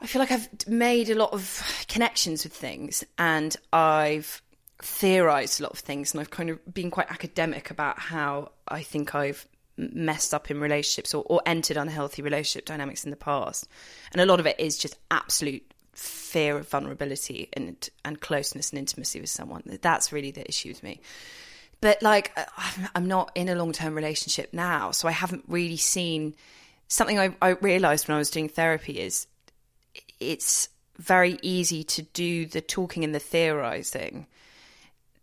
[0.00, 4.40] I feel like I've made a lot of connections with things, and I've
[4.80, 8.82] theorized a lot of things, and I've kind of been quite academic about how I
[8.82, 13.68] think I've messed up in relationships or, or entered unhealthy relationship dynamics in the past,
[14.12, 15.64] and a lot of it is just absolute
[15.98, 19.62] fear of vulnerability and and closeness and intimacy with someone.
[19.82, 21.00] That's really the issue with me.
[21.80, 25.76] But like, I'm- I'm not in a long term relationship now, so I haven't really
[25.76, 26.34] seen
[26.88, 29.26] something I, I realized when I was doing therapy is
[30.20, 34.26] it's very easy to do the talking and the theorizing.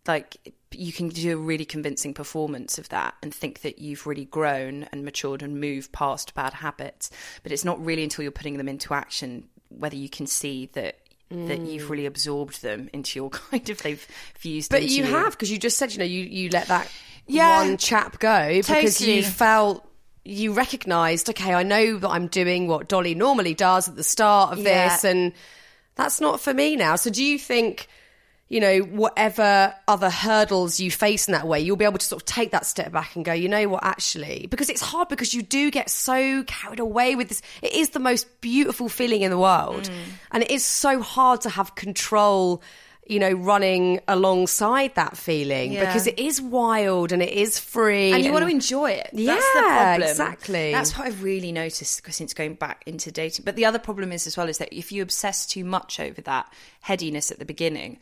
[0.07, 4.25] Like you can do a really convincing performance of that and think that you've really
[4.25, 7.09] grown and matured and moved past bad habits.
[7.43, 10.97] But it's not really until you're putting them into action whether you can see that
[11.31, 12.07] that you've really mm.
[12.07, 14.69] absorbed them into your kind of they've fused.
[14.71, 16.89] But into you have because you just said you know you you let that
[17.27, 17.57] Yeah.
[17.61, 19.17] one chap go because Totally.
[19.17, 19.88] you felt
[20.23, 24.53] you recognised okay I know that I'm doing what Dolly normally does at the start
[24.53, 24.89] of Yeah.
[24.89, 25.33] this and
[25.95, 26.95] that's not for me now.
[26.95, 27.88] So do you think
[28.47, 32.21] you know whatever other hurdles you face in that way you'll be able to sort
[32.21, 35.34] of take that step back and go you know what actually because it's hard because
[35.34, 39.31] you do get so carried away with this it is the most beautiful feeling in
[39.31, 39.91] the world Mm.
[40.31, 42.62] and it is so hard to have control
[43.08, 45.86] you know running alongside that feeling Yeah.
[45.86, 49.10] because it is wild and it is free and you want to enjoy it.
[49.13, 50.10] That's the Yeah, problem.
[50.10, 50.71] exactly.
[50.71, 53.45] That's what I've really noticed since going back into dating.
[53.45, 56.19] But the other problem is as well is that if you obsess too much over
[56.21, 57.99] that headiness at the beginning,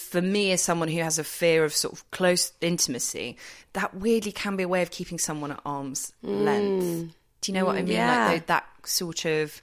[0.00, 3.36] for me as someone who has a fear of sort of close intimacy,
[3.74, 7.14] that weirdly can be a way of keeping someone at arm's length.
[7.40, 7.88] Do you know what I mean?
[7.88, 7.96] Mm.
[7.96, 8.26] yeah.
[8.28, 9.62] Like the, that sort of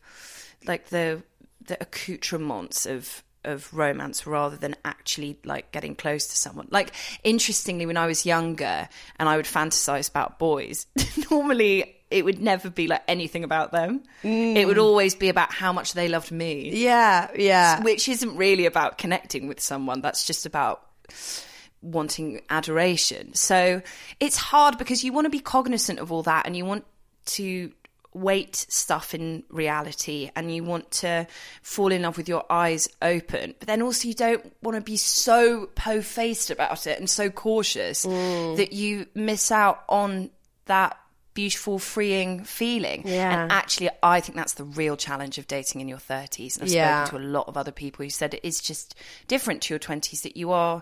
[0.66, 1.22] like the
[1.66, 6.68] the accoutrements of of romance rather than actually like getting close to someone.
[6.72, 6.92] Like
[7.24, 10.86] interestingly, when I was younger and I would fantasize about boys,
[11.32, 14.04] normally it would never be like anything about them.
[14.24, 14.84] It would mm.
[14.84, 16.72] always be about how much they loved me.
[16.74, 20.02] yeah yeah Which isn't really about connecting with someone.
[20.02, 20.86] That's just about
[21.82, 23.34] wanting adoration.
[23.34, 23.82] So
[24.20, 26.86] it's hard because you want to be cognizant of all that and you want
[27.26, 27.72] to
[28.14, 31.28] weight stuff in reality and you want to
[31.62, 33.54] fall in love with your eyes open.
[33.60, 37.30] But then also you don't want to be so po faced about it and so
[37.30, 38.58] cautious mm.
[38.58, 40.32] that you miss out on
[40.66, 40.98] that
[41.38, 43.44] beautiful freeing feeling Yeah.
[43.44, 46.70] and actually i think that's the real challenge of dating in your 30s and i've
[46.74, 47.06] Yeah.
[47.06, 48.96] spoken to a lot of other people who said it is just
[49.28, 50.82] different to your 20s that you are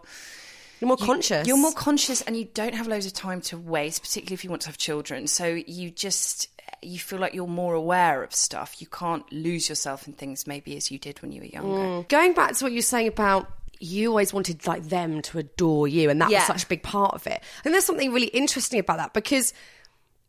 [0.80, 3.58] you're more you- conscious You're more conscious, and you don't have loads of time to
[3.58, 5.26] waste, particularly if you want to have children.
[5.28, 6.48] So you just
[6.82, 8.76] you feel like you're more aware of stuff.
[8.82, 11.70] You can't lose yourself in things maybe as you did when you were younger.
[12.04, 12.08] Mm.
[12.10, 15.88] Going back to what you were saying about you always wanted like them to adore
[15.88, 16.40] you, and that Yeah.
[16.40, 17.42] was such a big part of it.
[17.64, 19.54] And there's something really interesting about that because,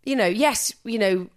[0.06, 1.28] you know, yes, you know,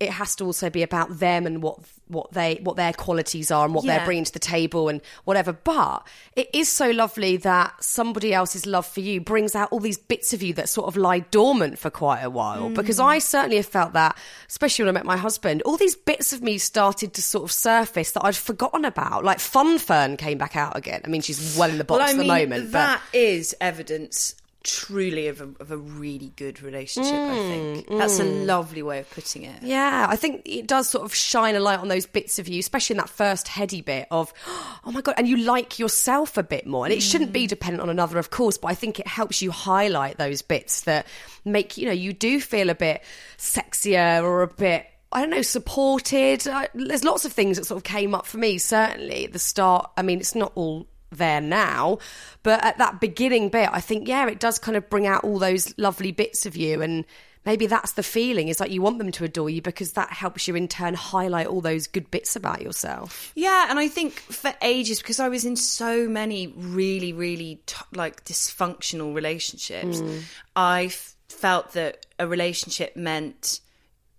[0.00, 3.64] it has to also be about them and what what they what their qualities are
[3.64, 3.96] and what Yeah.
[3.98, 5.52] they're bringing to the table and whatever.
[5.52, 9.96] But it is so lovely that somebody else's love for you brings out all these
[9.96, 12.68] bits of you that sort of lie dormant for quite a while.
[12.70, 12.74] Mm.
[12.74, 16.32] Because I certainly have felt that, especially when I met my husband, all these bits
[16.32, 19.24] of me started to sort of surface that I'd forgotten about.
[19.24, 21.02] Like Fun Fearne came back out again.
[21.04, 23.02] I mean, she's well in the box Well, I at the mean, moment, but that
[23.12, 24.34] is evidence
[24.64, 27.12] truly of a, of a really good relationship.
[27.12, 28.46] I think mm, that's a mm.
[28.46, 29.62] lovely way of putting it.
[29.62, 32.58] Yeah, I think it does sort of shine a light on those bits of you,
[32.58, 36.42] especially in that first heady bit of, oh my God, and you like yourself a
[36.42, 36.86] bit more.
[36.86, 37.48] And it shouldn't be mm.
[37.48, 41.06] dependent on another, of course, but I think it helps you highlight those bits that
[41.44, 43.04] make, you know, you do feel a bit
[43.38, 44.86] sexier or a bit.
[45.12, 46.48] I don't know, supported.
[46.48, 49.38] I, there's lots of things that sort of came up for me, certainly at the
[49.38, 49.92] start.
[49.96, 51.98] I mean, it's not all there now.
[52.42, 55.38] But at that beginning bit, I think, yeah, it does kind of bring out all
[55.38, 56.82] those lovely bits of you.
[56.82, 57.04] And
[57.44, 60.48] maybe that's the feeling is like you want them to adore you because that helps
[60.48, 63.32] you in turn highlight all those good bits about yourself.
[63.34, 67.76] Yeah, and I think for ages, because I was in so many really, really t-
[67.94, 70.22] like dysfunctional relationships, mm.
[70.56, 73.60] I f- felt that a relationship meant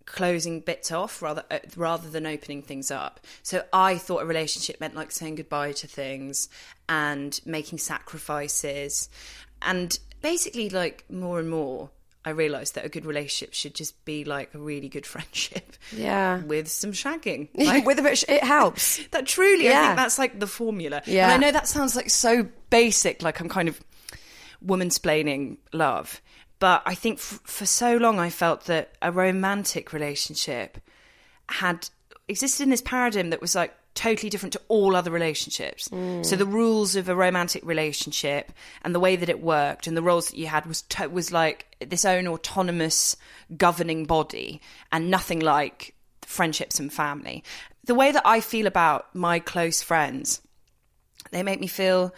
[0.05, 3.19] closing bits off rather uh, rather than opening things up.
[3.43, 6.49] So I thought a relationship meant like saying goodbye to things
[6.87, 9.09] and making sacrifices,
[9.61, 11.89] and basically like more and more.
[12.27, 15.75] I realised that a good relationship should just be like a really good friendship.
[15.95, 16.41] Yeah.
[16.41, 17.49] With some shagging.
[17.85, 18.99] With a bit, it helps.
[19.11, 21.03] That truly, I think that's like the formula.
[21.05, 21.25] Yeah.
[21.25, 23.79] And I know that sounds like so basic, like I'm kind of
[24.59, 26.19] woman splaining love.
[26.59, 30.77] But I think f- for so long I felt that a romantic relationship
[31.49, 31.89] had
[32.27, 35.87] existed in this paradigm that was like totally different to all other relationships.
[35.89, 36.25] Mm.
[36.25, 38.51] So the rules of a romantic relationship
[38.83, 41.31] and the way that it worked and the roles that you had was to- was
[41.31, 43.15] like this own autonomous
[43.55, 47.43] governing body and nothing like friendships and family.
[47.85, 50.41] The way that I feel about my close friends,
[51.31, 52.13] they make me feel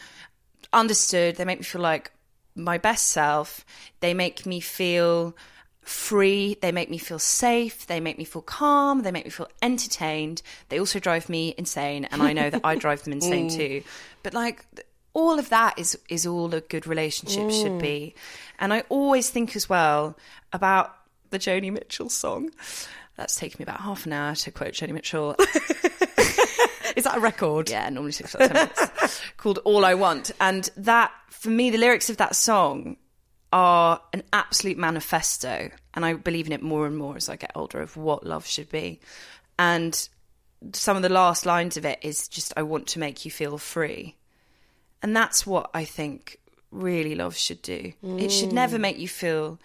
[0.74, 1.36] understood.
[1.36, 2.12] They make me feel like
[2.58, 3.66] my best self.
[4.00, 5.36] They make me feel
[5.82, 6.58] free.
[6.62, 7.88] They make me feel safe.
[7.88, 9.04] They make me feel calm.
[9.04, 10.42] They make me feel entertained.
[10.70, 13.84] They also drive me insane, and I know that I drive them insane too.
[14.24, 14.66] But like
[15.14, 17.82] all of that is is all a good relationship should mm.
[17.82, 18.16] be.
[18.60, 20.18] And I always think as well
[20.52, 20.96] about
[21.30, 22.52] the Joni Mitchell song.
[23.16, 25.36] That's taken me about half an hour to quote Joni Mitchell.
[26.96, 27.70] Is that a record?
[27.70, 29.22] Yeah, normally six or 10 minutes.
[29.38, 30.32] called All I Want.
[30.40, 32.98] And that, for me, the lyrics of that song
[33.54, 35.70] are an absolute manifesto.
[35.94, 38.46] And I believe in it more and more as I get older of what love
[38.46, 39.00] should be.
[39.60, 40.08] And
[40.74, 43.58] some of the last lines of it is just, I want to make you feel
[43.58, 44.16] free.
[45.02, 46.40] And that's what I think
[46.72, 47.94] really love should do.
[48.04, 48.54] It should mm.
[48.54, 49.60] never make you feel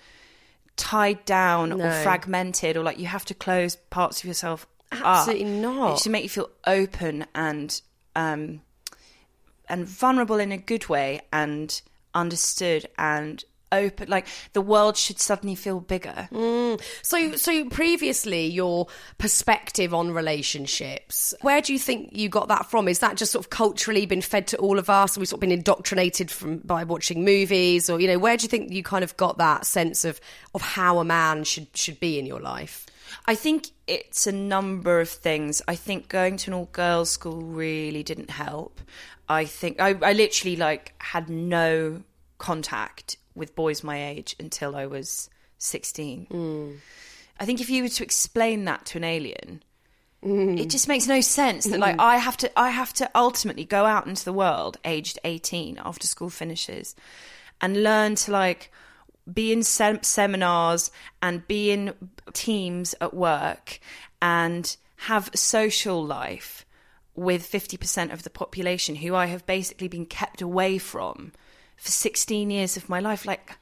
[0.76, 5.94] tied down or fragmented or like you have to close parts of yourself Absolutely not.
[5.94, 7.80] It should make you feel open and
[8.14, 8.60] um
[9.68, 11.80] and vulnerable in a good way and
[12.14, 16.28] understood and open like the world should suddenly feel bigger.
[17.02, 18.86] So, so previously, your
[19.18, 22.86] perspective on relationships, where do you think you got that from?
[22.86, 25.16] Is that just sort of culturally been fed to all of us?
[25.16, 28.48] we've sort of been indoctrinated from by watching movies, or you know, where do you
[28.48, 30.20] think you kind of got that sense of
[30.54, 32.86] of how a man should should be in your life?
[33.26, 35.62] I think it's a number of things.
[35.68, 38.80] I think going to an all girls school really didn't help.
[39.28, 42.02] I think I, I literally like had no
[42.38, 46.26] contact with boys my age until I was 16.
[46.30, 46.76] Mm.
[47.40, 49.62] I think if you were to explain that to an alien,
[50.22, 50.60] mm.
[50.60, 52.00] it just makes no sense that like mm-hmm.
[52.00, 56.06] I have to I have to ultimately go out into the world aged 18 after
[56.06, 56.94] school finishes
[57.60, 58.70] and learn to like
[59.32, 61.94] be in sem- seminars and be in
[62.32, 63.78] teams at work
[64.20, 66.64] and have social life
[67.14, 71.32] with 50% of the population who I have basically been kept away from
[71.76, 73.56] for 16 years of my life like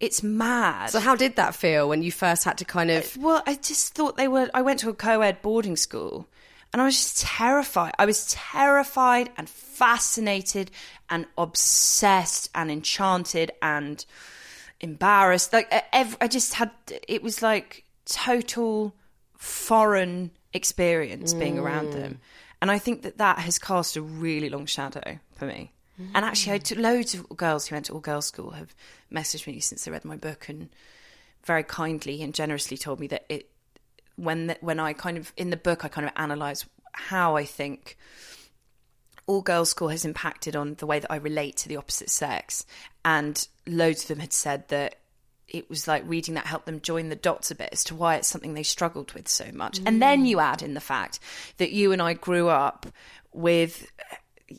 [0.00, 3.16] it's mad So, how did that feel when you first had to kind of?
[3.16, 4.50] Uh, well, I just thought they were.
[4.52, 6.28] I went to a co ed boarding school
[6.72, 7.94] and I was just terrified.
[7.98, 10.70] I was terrified and fascinated
[11.08, 14.04] and obsessed and enchanted and
[14.80, 15.52] embarrassed.
[15.52, 16.70] Like, e- ev- I just had,
[17.08, 18.94] it was like total
[19.36, 21.92] foreign experience being around mm.
[21.92, 22.20] them.
[22.62, 25.72] And I think that that has cast a really long shadow for me.
[26.14, 28.74] And actually, I took loads of girls who went to all girls school have
[29.10, 30.68] messaged me since they read my book and
[31.44, 33.48] very kindly and generously told me that it
[34.16, 37.44] when the, when I kind of in the book I kind of analyze how I
[37.44, 37.96] think
[39.26, 42.64] all girls school has impacted on the way that I relate to the opposite sex
[43.04, 44.96] and loads of them had said that
[45.48, 48.16] it was like reading that helped them join the dots a bit as to why
[48.16, 49.80] it's something they struggled with so much.
[49.86, 51.20] And then you add in the fact
[51.58, 52.86] that you and I grew up
[53.32, 53.90] with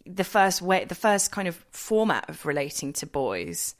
[0.06, 3.76] the first way the first kind of format of relating to boys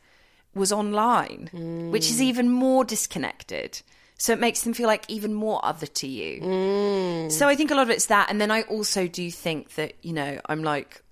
[0.54, 1.50] was online,
[1.92, 2.24] which is mm.
[2.24, 3.82] even more disconnected.
[4.18, 6.42] So it makes them feel like even more other to you.
[6.42, 7.32] Mm.
[7.32, 8.30] So I think a lot of it's that.
[8.30, 11.04] And then I also do think that, you know, I'm like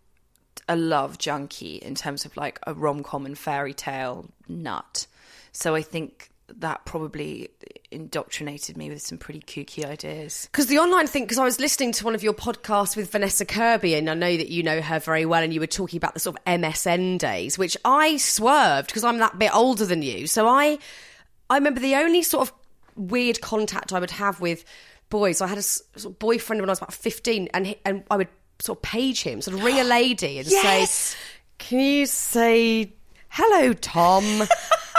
[0.68, 5.06] a love junkie in terms of like a rom com and fairy tale nut.
[5.52, 7.50] So I think that probably
[7.92, 10.48] indoctrinated me with some pretty kooky ideas.
[10.52, 13.46] Because the online thing, because I was listening to one of your podcasts with Vanessa
[13.46, 16.14] Kirby, and I know that you know her very well, and you were talking about
[16.14, 20.28] the sort of MSN days, which I swerved because I'm that bit older than you.
[20.28, 20.78] So I,
[21.50, 22.54] I remember the only sort of
[22.96, 24.64] weird contact I would have with
[25.10, 25.42] boys.
[25.42, 28.18] I had a sort of boyfriend when I was about 15, and he, and I
[28.18, 28.28] would
[28.60, 30.92] sort of page him, sort of ring a lady and Yes!
[30.92, 31.18] say.
[31.58, 32.94] Can you say,
[33.30, 34.24] hello, Tom?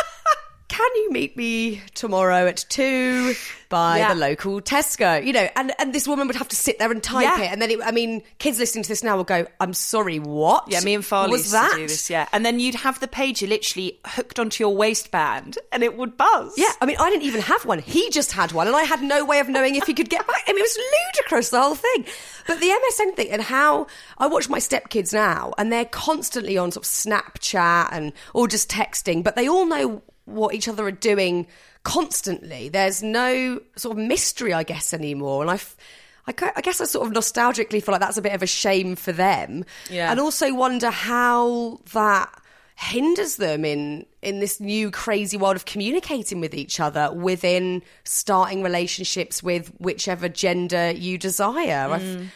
[0.86, 3.34] Can you meet me tomorrow at two
[3.68, 4.14] by Yeah.
[4.14, 5.24] the local Tesco?
[5.24, 7.42] You know, and, and this woman would have to sit there and type Yeah.
[7.44, 7.52] it.
[7.52, 10.64] And then, it, I mean, kids listening to this now will go, I'm sorry, what?
[10.68, 11.72] Yeah, me and Farley was used that?
[11.72, 12.08] to do this.
[12.08, 16.16] Yeah, and then you'd have the pager literally hooked onto your waistband, and it would
[16.16, 16.54] buzz.
[16.56, 17.80] Yeah, I mean, I didn't even have one.
[17.80, 20.24] He just had one, and I had no way of knowing if he could get
[20.26, 20.44] back.
[20.46, 20.78] I mean, it was
[21.16, 22.04] ludicrous, the whole thing.
[22.46, 23.88] But the MSN thing and how
[24.18, 28.70] I watch my stepkids now, and they're constantly on sort of Snapchat and or just
[28.70, 31.46] texting, but they all know what each other are doing
[31.82, 32.68] constantly.
[32.68, 35.42] There's no sort of mystery, I guess, anymore.
[35.42, 35.54] And I.
[35.54, 38.96] I I guess I sort of nostalgically feel like that's a bit of a shame
[38.96, 40.10] for them, Yeah.
[40.10, 42.28] and also wonder how that
[42.74, 48.64] hinders them in in this new crazy world of communicating with each other within starting
[48.64, 51.88] relationships with whichever gender you desire.
[51.92, 52.26] I've- mm.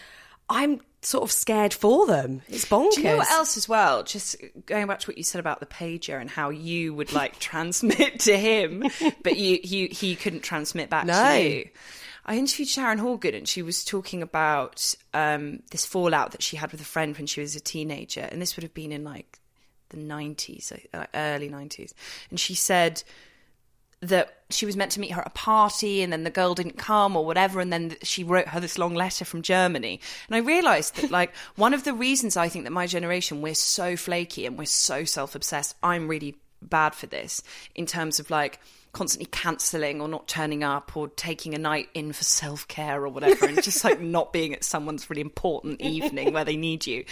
[0.49, 2.43] I'm sort of scared for them.
[2.49, 2.95] It's bonkers.
[2.95, 4.03] Do you know what else as well?
[4.03, 4.37] Just
[4.67, 8.21] going back to what you said about the pager and how you would like transmit
[8.21, 8.85] to him,
[9.23, 11.15] but you, you he couldn't transmit back No.
[11.15, 11.69] to you.
[12.27, 16.71] I interviewed Sharon Horgan and she was talking about um, this fallout that she had
[16.71, 19.39] with a friend when she was a teenager, and this would have been in like
[19.89, 21.95] the nineties, uh, early nineties,
[22.29, 23.03] and she said
[24.03, 26.79] that she was meant to meet her at a party and then the girl didn't
[26.79, 30.01] come or whatever and then she wrote her this long letter from Germany.
[30.29, 33.55] And I realized that like one of the reasons I think that my generation we're
[33.55, 37.43] so flaky and we're so self-obsessed I'm really bad for this
[37.75, 38.59] in terms of like
[38.93, 43.47] constantly cancelling or not turning up or taking a night in for self-care or whatever
[43.47, 47.05] and just like not being at someone's really important evening where they need you.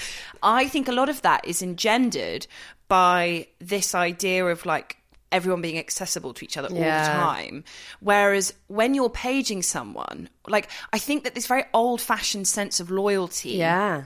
[0.43, 2.47] I think a lot of that is engendered
[2.89, 4.98] by this idea of like
[5.31, 7.03] everyone being accessible to each other all Yeah.
[7.05, 7.65] the time.
[8.01, 12.91] Whereas when you're paging someone, like I think that this very old fashioned sense of
[12.91, 14.05] loyalty Yeah.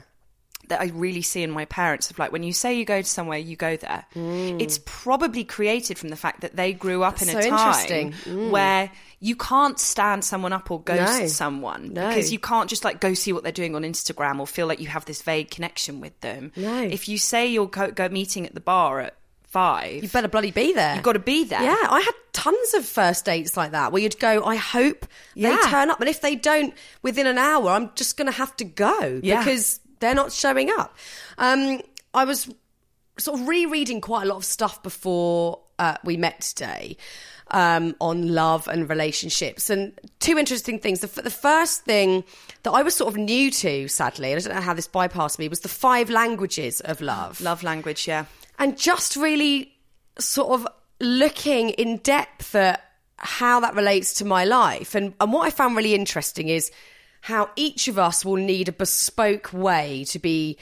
[0.69, 3.07] that I really see in my parents of like when you say you go to
[3.07, 4.05] somewhere, you go there.
[4.15, 7.37] It's probably created from the fact that they grew up in Mm.
[7.37, 8.11] A so time.
[8.23, 8.49] Mm.
[8.49, 11.27] where you can't stand someone up or ghost No.
[11.27, 12.07] someone No.
[12.09, 14.79] because you can't just like go see what they're doing on Instagram or feel like
[14.81, 16.51] you have this vague connection with them.
[16.57, 16.81] No.
[16.81, 19.15] If you say you're go, go meeting at the bar at
[19.53, 20.95] five, You better bloody be there.
[20.95, 21.61] you've got to be there.
[21.61, 25.55] Yeah, I had tons of first dates like that where you'd go, I hope Yeah.
[25.55, 25.99] they turn up.
[25.99, 26.73] And if they don't
[27.03, 29.43] within an hour, I'm just going to have to go Yeah.
[29.43, 30.95] because they're not showing up.
[31.37, 31.81] Um,
[32.13, 32.49] I was
[33.17, 36.97] sort of rereading quite a lot of stuff before uh, we met today
[37.51, 39.69] um, on love and relationships.
[39.69, 41.01] And two interesting things.
[41.01, 42.23] The, f- the first thing
[42.63, 45.37] that I was sort of new to, sadly, and I don't know how this bypassed
[45.37, 48.25] me, was the five languages of love Love language, yeah.
[48.59, 49.73] And just really
[50.19, 50.67] sort of
[50.99, 52.81] looking in depth at
[53.17, 54.95] how that relates to my life.
[54.95, 56.71] And, and what I found really interesting is
[57.21, 60.57] how each of us will need a bespoke way to be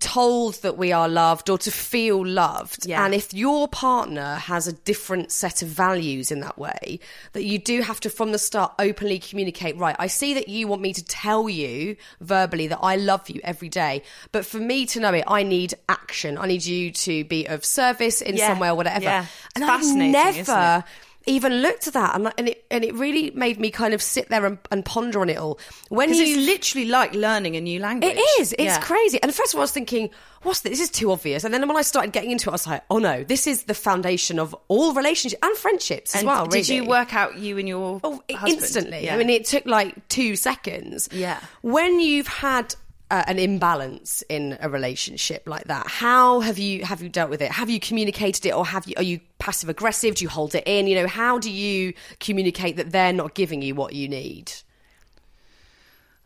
[0.00, 2.86] told that we are loved or to feel loved.
[2.86, 3.04] Yeah.
[3.04, 7.00] And if your partner has a different set of values in that way,
[7.32, 10.68] that you do have to from the start openly communicate, right, I see that you
[10.68, 14.84] want me to tell you verbally that I love you every day, but for me
[14.86, 16.36] to know it, I need action.
[16.36, 18.48] I need you to be of service in Yeah.
[18.48, 19.04] some way or whatever.
[19.04, 19.26] Yeah.
[19.54, 20.84] And I've never isn't it?
[21.26, 24.28] Even looked at that and, and it and it really made me kind of sit
[24.28, 25.58] there and, and ponder on it all
[25.88, 28.14] when you it's literally like learning a new language.
[28.16, 28.52] it is.
[28.52, 28.80] It's Yeah.
[28.80, 29.22] crazy.
[29.22, 30.10] And first of all, I was thinking,
[30.42, 30.70] what's this?
[30.72, 31.44] This is too obvious.
[31.44, 33.64] And then when I started getting into it, I was like, oh no, this is
[33.64, 36.46] the foundation of all relationships and friendships as well.
[36.46, 38.62] did you work out you and your Oh, husband?
[38.62, 39.04] instantly.
[39.04, 39.14] Yeah.
[39.14, 41.08] I mean, it took like two seconds.
[41.12, 41.38] Yeah.
[41.62, 42.74] When you've had
[43.12, 47.42] uh, an imbalance in a relationship like that, how have you have you dealt with
[47.42, 47.52] it?
[47.52, 50.14] Have you communicated it, or have you are you passive aggressive?
[50.14, 50.86] Do you hold it in?
[50.86, 54.50] You know, how do you communicate that they're not giving you what you need?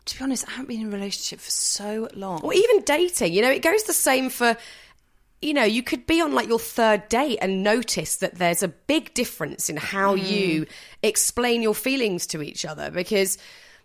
[0.05, 2.39] to be honest, I haven't been in a relationship for so long.
[2.41, 4.55] or even dating you know it goes the same for
[5.41, 8.69] you know you could be on like your third date and notice that there's a
[8.69, 10.65] big difference in how you
[11.03, 13.37] explain your feelings to each other because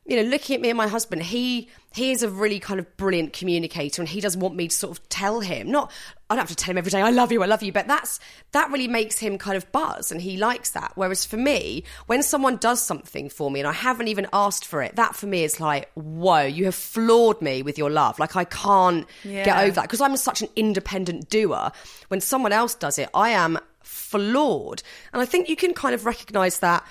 [0.04, 2.96] you know looking at me and my husband he he is a really kind of
[2.96, 5.70] brilliant communicator and he doesn't want me to sort of tell him.
[5.70, 5.92] Not
[6.30, 7.86] I don't have to tell him every day I love you I love you but
[7.86, 8.18] that's
[8.52, 10.92] that really makes him kind of buzz and he likes that.
[10.94, 14.82] Whereas for me when someone does something for me and I haven't even asked for
[14.82, 18.18] it that for me is like whoa you have floored me with your love.
[18.18, 19.06] Like I can't
[19.44, 21.70] get over that because I'm such an independent doer.
[22.08, 24.82] When someone else does it I am floored.
[25.12, 26.86] And I think you can kind of recognize that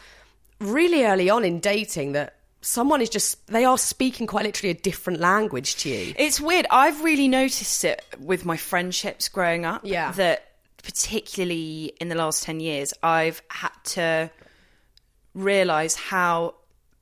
[0.60, 4.80] really early on in dating that someone is just they are speaking quite literally a
[4.82, 6.68] different language to you It's weird.
[6.70, 9.82] I've really noticed it with my friendships growing up.
[9.84, 10.12] Yeah.
[10.14, 10.48] That
[10.84, 14.32] particularly in the last 10 years, I've had to
[15.34, 16.56] realize how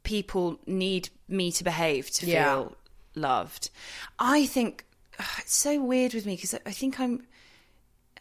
[0.04, 2.44] people need me to behave to Yeah.
[2.46, 2.78] feel
[3.16, 3.70] loved.
[4.18, 4.86] I think
[5.38, 7.26] it's so weird with me because I think i'm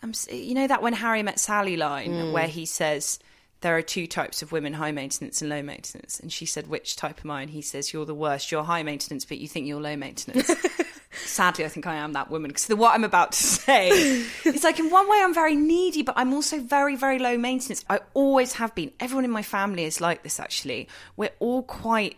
[0.02, 2.32] i'm you know that when Harry met Sally line Mm.
[2.32, 3.18] where he says
[3.60, 6.96] there are two types of women, high maintenance and low maintenance, and she said, which
[6.96, 7.42] type am I?
[7.42, 8.52] And he says, you're the worst.
[8.52, 10.50] You're high maintenance, but you think you're low maintenance.
[11.10, 13.88] Sadly, I think I am that woman because what I'm about to say
[14.44, 17.84] is like in one way I'm very needy, but I'm also very, very low maintenance.
[17.88, 18.92] I always have been.
[19.00, 20.38] Everyone in my family is like this.
[20.38, 22.16] Actually, we're all quite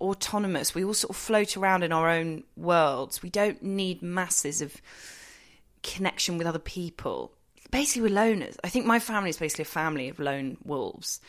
[0.00, 0.74] autonomous.
[0.74, 3.22] We all sort of float around in our own worlds.
[3.22, 4.80] We don't need masses of
[5.82, 7.32] connection with other people.
[7.70, 8.56] Basically, we're loners.
[8.64, 11.20] I think my family is basically a family of lone wolves.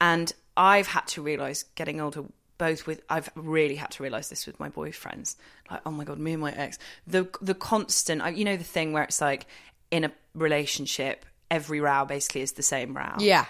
[0.00, 2.24] And I've had to realize getting older,
[2.56, 5.36] both with, I've really had to realize this with my boyfriends.
[5.70, 6.78] Like, oh my God, me and my ex.
[7.06, 9.46] The, the constant, you know, the thing where it's like
[9.90, 13.14] in a relationship, every row basically is the same row.
[13.18, 13.46] Yeah.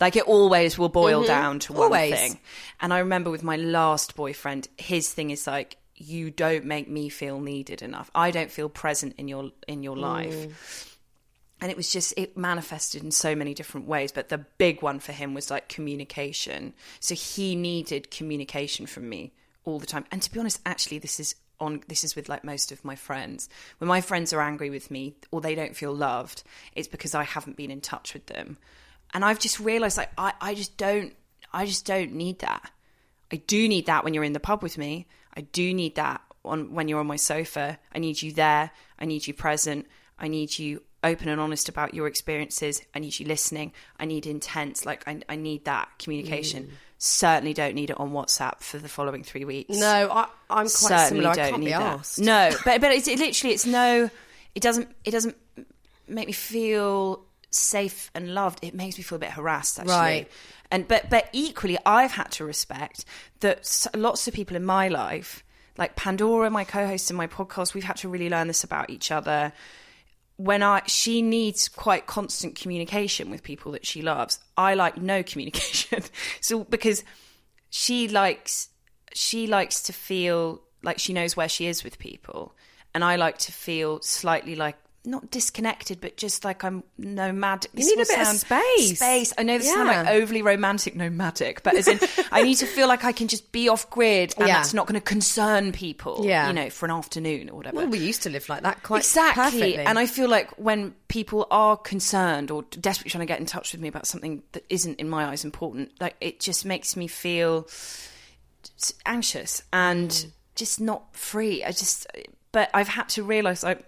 [0.00, 1.28] Like it always will boil mm-hmm.
[1.28, 2.12] down to one Always.
[2.12, 2.40] thing.
[2.80, 7.08] And I remember with my last boyfriend, his thing is like, you don't make me
[7.08, 8.10] feel needed enough.
[8.12, 10.34] I don't feel present in your in your life.
[10.34, 10.91] Mm.
[11.62, 14.10] And it was just it manifested in so many different ways.
[14.10, 16.74] But the big one for him was like communication.
[16.98, 19.32] So he needed communication from me
[19.64, 20.04] all the time.
[20.10, 22.96] And to be honest, actually this is on this is with like most of my
[22.96, 23.48] friends.
[23.78, 26.42] When my friends are angry with me or they don't feel loved,
[26.74, 28.58] it's because I haven't been in touch with them.
[29.14, 31.14] And I've just realized like I, I just don't
[31.52, 32.72] I just don't need that.
[33.30, 35.06] I do need that when you're in the pub with me.
[35.36, 37.78] I do need that on when you're on my sofa.
[37.94, 38.72] I need you there.
[38.98, 39.86] I need you present.
[40.18, 42.82] I need you open and honest about your experiences.
[42.94, 43.72] I need you listening.
[43.98, 44.86] I need intense.
[44.86, 46.64] Like I, I need that communication.
[46.64, 46.70] Mm.
[46.98, 49.76] Certainly don't need it on WhatsApp for the following three weeks.
[49.76, 51.30] No, I, I'm quite Certainly similar.
[51.30, 51.82] I don't can't need be that.
[51.82, 52.18] asked.
[52.20, 54.08] No, but but it's it literally it's no.
[54.54, 55.36] It doesn't it doesn't
[56.06, 58.60] make me feel safe and loved.
[58.62, 59.94] It makes me feel a bit harassed actually.
[59.94, 60.30] Right.
[60.70, 63.04] And but but equally, I've had to respect
[63.40, 65.42] that lots of people in my life,
[65.76, 69.10] like Pandora, my co-host in my podcast, we've had to really learn this about each
[69.10, 69.52] other.
[70.44, 74.40] When I she needs quite constant communication with people that she loves.
[74.56, 76.02] I like no communication.
[76.40, 77.04] so because
[77.70, 78.68] she likes
[79.14, 82.54] she likes to feel like she knows where she is with people
[82.94, 87.86] and i like to feel slightly like not disconnected but just like i'm nomadic This
[87.86, 88.96] need a bit of space.
[88.98, 91.98] space i know this sounds like overly romantic nomadic but as in
[92.30, 94.58] i need to feel like i can just be off grid and Yeah.
[94.58, 96.46] that's not going to concern people Yeah.
[96.46, 98.98] you know for an afternoon or whatever Well, we used to live like that quite
[99.00, 99.76] exactly perfectly.
[99.78, 103.72] and i feel like when people are concerned or desperately trying to get in touch
[103.72, 107.08] with me about something that isn't in my eyes important like it just makes me
[107.08, 107.66] feel
[109.06, 110.30] anxious and mm.
[110.54, 112.06] just not free i just
[112.52, 113.84] but i've had to realize like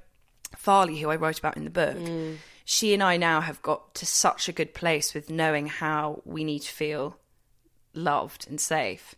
[0.64, 2.36] farley who i wrote about in the book mm.
[2.64, 6.42] she and i now have got to such a good place with knowing how we
[6.44, 7.16] need to feel
[7.94, 9.14] loved and safe.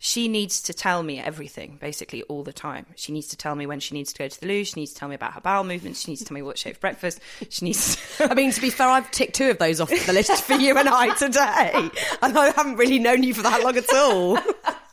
[0.00, 2.86] She needs to tell me everything, basically, all the time.
[2.94, 4.64] She needs to tell me when she needs to go to the loo.
[4.64, 6.02] She needs to tell me about her bowel movements.
[6.02, 7.18] She needs to tell me what she ate for breakfast.
[7.48, 7.98] She needs.
[8.20, 10.76] I mean, to be fair, I've ticked two of those off the list for you
[10.78, 11.90] and I today,
[12.22, 14.38] and I haven't really known you for that long at all.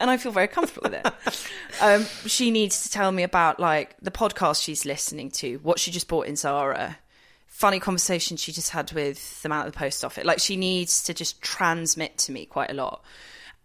[0.00, 1.50] and I feel very comfortable with it.
[1.80, 5.92] Um, she needs to tell me about like the podcast she's listening to, what she
[5.92, 6.98] just bought in Zara,
[7.46, 10.24] funny conversation she just had with the man at the post office.
[10.24, 13.04] Like she needs to just transmit to me quite a lot,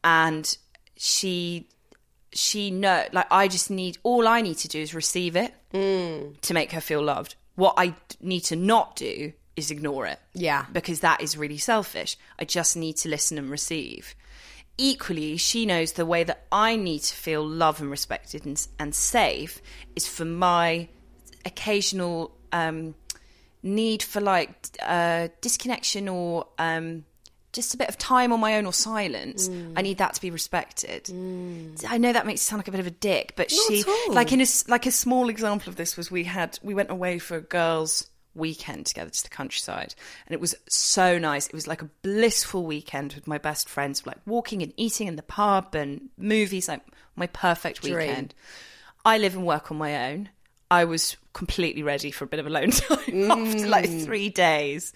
[0.04, 0.56] and
[0.96, 1.70] she
[2.34, 6.54] she know like I just need all I need to do is receive it to
[6.54, 7.34] make her feel loved.
[7.56, 10.20] What I need to not do is ignore it.
[10.34, 10.66] Yeah.
[10.72, 12.18] Because that is really selfish.
[12.40, 14.16] I just need to listen and receive.
[14.78, 18.96] Equally, she knows the way that I need to feel loved and respected and, and
[18.96, 19.62] safe
[19.96, 20.88] is for my
[21.46, 22.96] occasional um,
[23.62, 27.06] need for like uh, disconnection or um,
[27.54, 29.48] just a bit of time on my own or silence.
[29.48, 29.74] Mm.
[29.76, 31.08] I need that to be respected.
[31.88, 33.84] I know that makes it sound like a bit of a dick, but Not she
[34.10, 37.20] like in a like a small example of this was we had we went away
[37.20, 39.94] for a girls' weekend together to the countryside,
[40.28, 41.48] and it was so nice.
[41.48, 45.16] It was like a blissful weekend with my best friends, like walking and eating in
[45.16, 46.82] the pub and movies, like
[47.16, 47.98] my perfect Dream.
[47.98, 48.34] weekend.
[49.06, 50.30] I live and work on my own.
[50.72, 53.30] I was completely ready for a bit of alone time Mm.
[53.56, 54.94] after like three days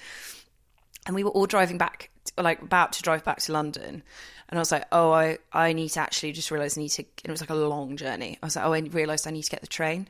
[1.06, 4.04] and we were all driving back like about to drive back to london
[4.50, 7.02] and i was like oh i i need to actually just realize i need to
[7.04, 9.42] and it was like a long journey i was like oh i realized i need
[9.44, 10.08] to get the train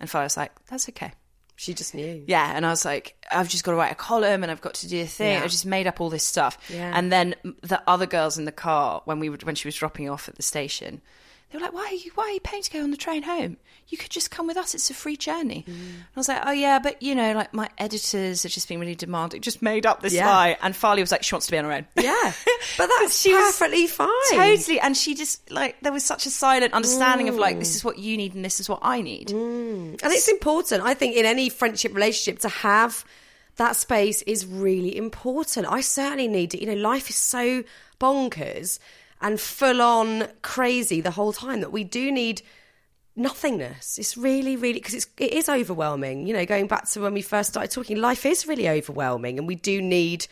[0.00, 1.12] and Farah was like that's okay
[1.58, 2.22] She just knew.
[2.26, 4.74] yeah and i was like i've just got to write a column and i've got
[4.74, 5.42] to do a thing Yeah.
[5.44, 6.92] i just made up all this stuff Yeah.
[6.94, 10.08] and then the other girls in the car when we were when she was dropping
[10.10, 11.00] off at the station
[11.50, 12.10] they were like, "Why are you?
[12.14, 13.56] Why are you paying to go on the train home?
[13.88, 14.74] You could just come with us.
[14.74, 15.72] It's a free journey." Mm.
[15.74, 18.80] And I was like, "Oh yeah, but you know, like my editors are just been
[18.80, 19.40] really demanding.
[19.42, 20.28] Just made up this Yeah.
[20.28, 22.32] lie." And Farley was like, "She wants to be on her own." Yeah,
[22.78, 24.08] but that's She was perfectly fine.
[24.30, 27.84] Totally, and she just like there was such a silent understanding of like this is
[27.84, 29.30] what you need and this is what I need.
[29.30, 33.04] And it's important, I think, in any friendship relationship to have
[33.56, 35.66] that space is really important.
[35.70, 36.60] I certainly need it.
[36.60, 37.62] You know, life is so
[38.00, 38.78] bonkers
[39.20, 42.42] and full on crazy the whole time that we do need
[43.16, 43.98] nothingness.
[43.98, 46.26] It's really, really because it's it is overwhelming.
[46.26, 49.48] You know, going back to when we first started talking, life is really overwhelming, and
[49.48, 50.26] we do need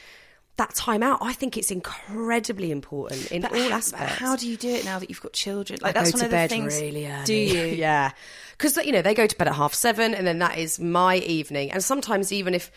[0.57, 1.19] that time out.
[1.21, 4.17] I think it's incredibly important in all h- aspects.
[4.17, 5.81] How do you do it now that you've got children?
[5.83, 6.81] Like I that's one of the things.
[6.81, 7.25] really early.
[7.25, 7.65] Do you?
[7.77, 8.13] yeah,
[8.53, 11.17] because you know they go to bed at half seven, and then that is my
[11.19, 11.73] evening.
[11.73, 12.71] And sometimes even if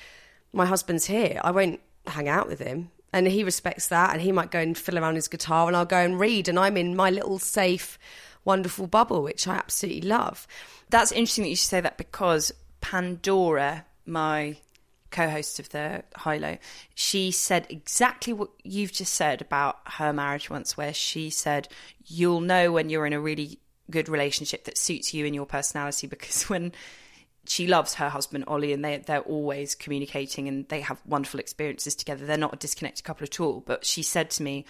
[0.54, 4.32] my husband's here, I won't hang out with him, and he respects that, and he
[4.32, 6.96] might go and fiddle around his guitar, and I'll go and read, and I'm in
[6.96, 7.98] my little safe,
[8.46, 10.48] wonderful bubble, which I absolutely love.
[10.90, 14.58] That's interesting that you should say that because Pandora, my
[15.10, 16.58] co-host of the High Low,
[16.94, 21.68] she said exactly what you've just said about her marriage once, where she said
[22.06, 23.58] you'll know when you're in a really
[23.90, 26.72] good relationship that suits you and your personality because when
[27.48, 31.96] she loves her husband Ollie and they they're always communicating and they have wonderful experiences
[31.96, 32.26] together.
[32.26, 33.62] They're not a disconnected couple at all.
[33.66, 34.66] But she said to me,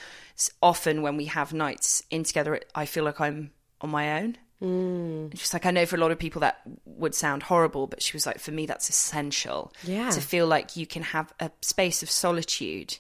[0.62, 3.52] often when we have nights in together, I feel like I'm
[3.82, 4.38] on my own.
[4.60, 8.02] And She's like, I know for a lot of people that would sound horrible, but
[8.02, 9.72] she was like, for me, that's essential.
[9.84, 10.10] Yeah.
[10.10, 12.98] To feel like you can have a space of solitude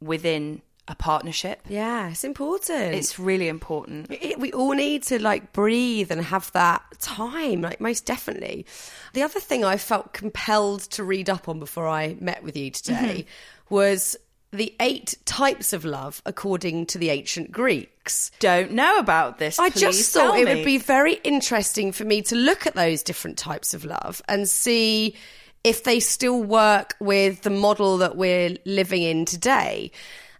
[0.00, 1.60] within a partnership.
[1.68, 2.94] Yeah, it's important.
[2.94, 4.10] It's really important.
[4.10, 8.66] it, we all need to like breathe and have that time like most definitely
[9.14, 12.70] the other thing i felt compelled to read up on before i met with you
[12.70, 13.74] today mm-hmm.
[13.74, 14.16] was
[14.52, 19.58] the eight types of love according to the ancient greeks Don't know about this.
[19.58, 20.56] I Please just thought it me.
[20.56, 24.48] would be very interesting for me to look at those different types of love and
[24.48, 25.14] see
[25.62, 29.92] if they still work with the model that we're living in today.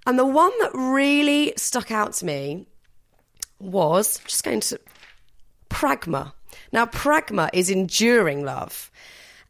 [0.06, 2.66] And the one that really stuck out to me
[3.58, 4.80] was just going to
[5.68, 6.32] pragma.
[6.72, 8.90] Now, pragma is enduring love.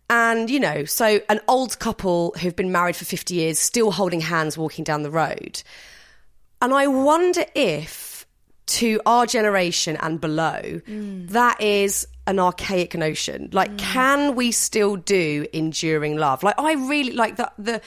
[0.09, 4.20] And, you know, so an old couple who've been married for 50 years still holding
[4.20, 5.62] hands walking down the road.
[6.61, 8.26] And I wonder if
[8.66, 11.28] to our generation and below, mm.
[11.28, 13.51] that is an archaic notion.
[13.53, 13.78] Like, mm.
[13.78, 16.42] can we still do enduring love?
[16.42, 17.80] Like, I really like the, the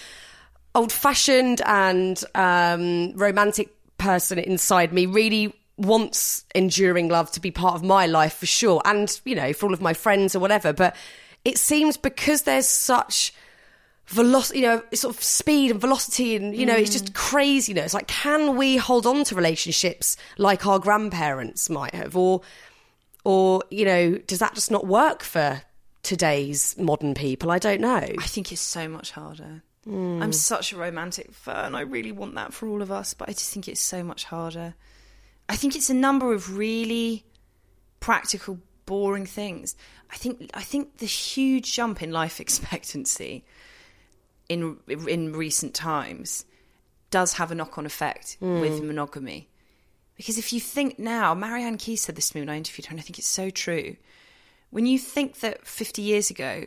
[0.76, 7.76] old fashioned and um, romantic person inside me really wants enduring love to be part
[7.76, 8.82] of my life for sure.
[8.86, 10.74] And, you know, for all of my friends or whatever.
[10.74, 10.95] But
[11.45, 13.34] it seems because there's such
[14.07, 17.93] velocity, you know, sort of speed and velocity, and you know, it's just craziness.
[17.93, 22.41] Like, can we hold on to relationships like our grandparents might have, or,
[23.24, 25.61] or you know, does that just not work for
[26.03, 27.49] today's modern people?
[27.51, 27.93] I don't know.
[27.95, 29.63] I think it's so much harder.
[29.86, 30.31] I'm hmm.
[30.31, 31.75] such a romantic fan.
[31.75, 34.23] I really want that for all of us, but I just think it's so much
[34.25, 34.75] harder.
[35.49, 37.25] I think it's a number of really
[37.99, 39.75] practical, boring things.
[40.09, 43.43] I think I think the huge jump in life expectancy
[44.47, 46.45] in in recent times
[47.09, 48.88] does have a knock on effect with hmm.
[48.88, 49.49] monogamy.
[50.15, 52.91] Because if you think now, Marian Keyes said this to me when I interviewed her,
[52.91, 53.97] and I think it's so true.
[54.69, 56.65] When you think that 50 years ago,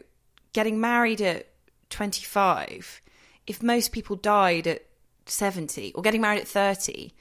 [0.53, 1.49] getting married at
[1.91, 3.01] 25,
[3.47, 4.83] if most people died at
[5.27, 7.13] 70 or getting married at 30,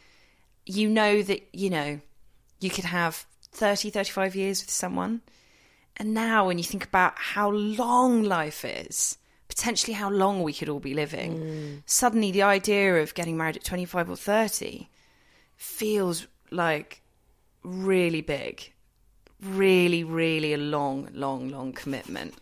[0.66, 2.00] you know that, you know,
[2.60, 5.22] you could have 30, 35 years with someone.
[5.98, 9.18] And now, when you think about how long life is,
[9.48, 11.82] potentially how long we could all be living, mm.
[11.86, 14.90] suddenly the idea of getting married at 25 or 30
[15.56, 17.02] feels like
[17.64, 18.74] really big,
[19.42, 22.34] really, really a long, long, long commitment.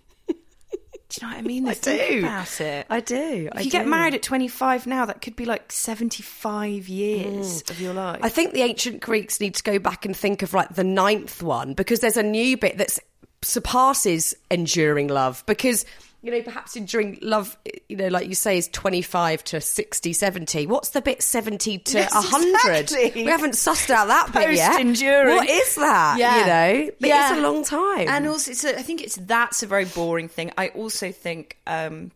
[1.14, 1.68] Do you know what I mean?
[1.70, 2.20] I do.
[2.20, 2.86] about it.
[2.90, 3.50] I do.
[3.52, 7.70] If I you get married at 25 now, that could be like 75 years mm,
[7.70, 8.20] of your life.
[8.24, 11.44] I think the ancient Greeks need to go back and think of like the ninth
[11.44, 12.98] one because there's a new bit that
[13.44, 15.86] surpasses enduring love because
[16.24, 17.56] you know perhaps in enduring love
[17.90, 21.98] you know like you say is 25 to 60 70 what's the bit 70 to
[21.98, 23.24] Yes, 100 exactly.
[23.26, 26.40] we haven't sussed out that bit yet what is that Yeah.
[26.40, 26.46] you
[26.86, 27.30] know but Yeah.
[27.30, 30.30] it's a long time and also it's a, I think it's that's a very boring
[30.30, 30.52] thing.
[30.58, 32.12] I also think um,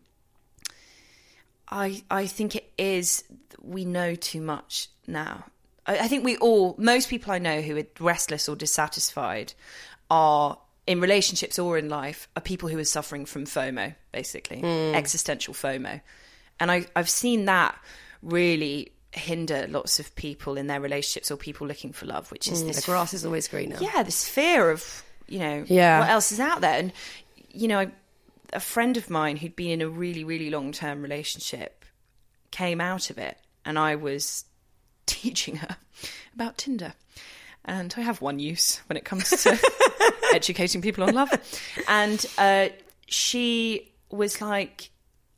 [1.68, 3.24] I I think it is
[3.62, 5.44] we know too much now.
[5.86, 9.52] I, I think we all most people I know who are restless or dissatisfied
[10.10, 15.54] are in relationships or in life are people who are suffering from FOMO, basically existential
[15.54, 16.00] FOMO,
[16.58, 17.76] and I I've seen that
[18.22, 22.62] really hinder lots of people in their relationships or people looking for love, which is
[22.62, 23.76] Mm, this the grass is always greener.
[23.80, 26.00] yeah, this fear of you know Yeah.
[26.00, 26.92] what else is out there, and
[27.50, 27.90] you know,
[28.52, 31.84] a friend of mine who'd been in a really really long term relationship
[32.50, 34.44] came out of it, and I was
[35.06, 35.76] teaching her
[36.34, 36.94] about Tinder,
[37.68, 39.58] and I have one use when it comes to
[40.34, 41.30] educating people on love,
[41.86, 42.68] and uh,
[43.06, 44.90] she was like,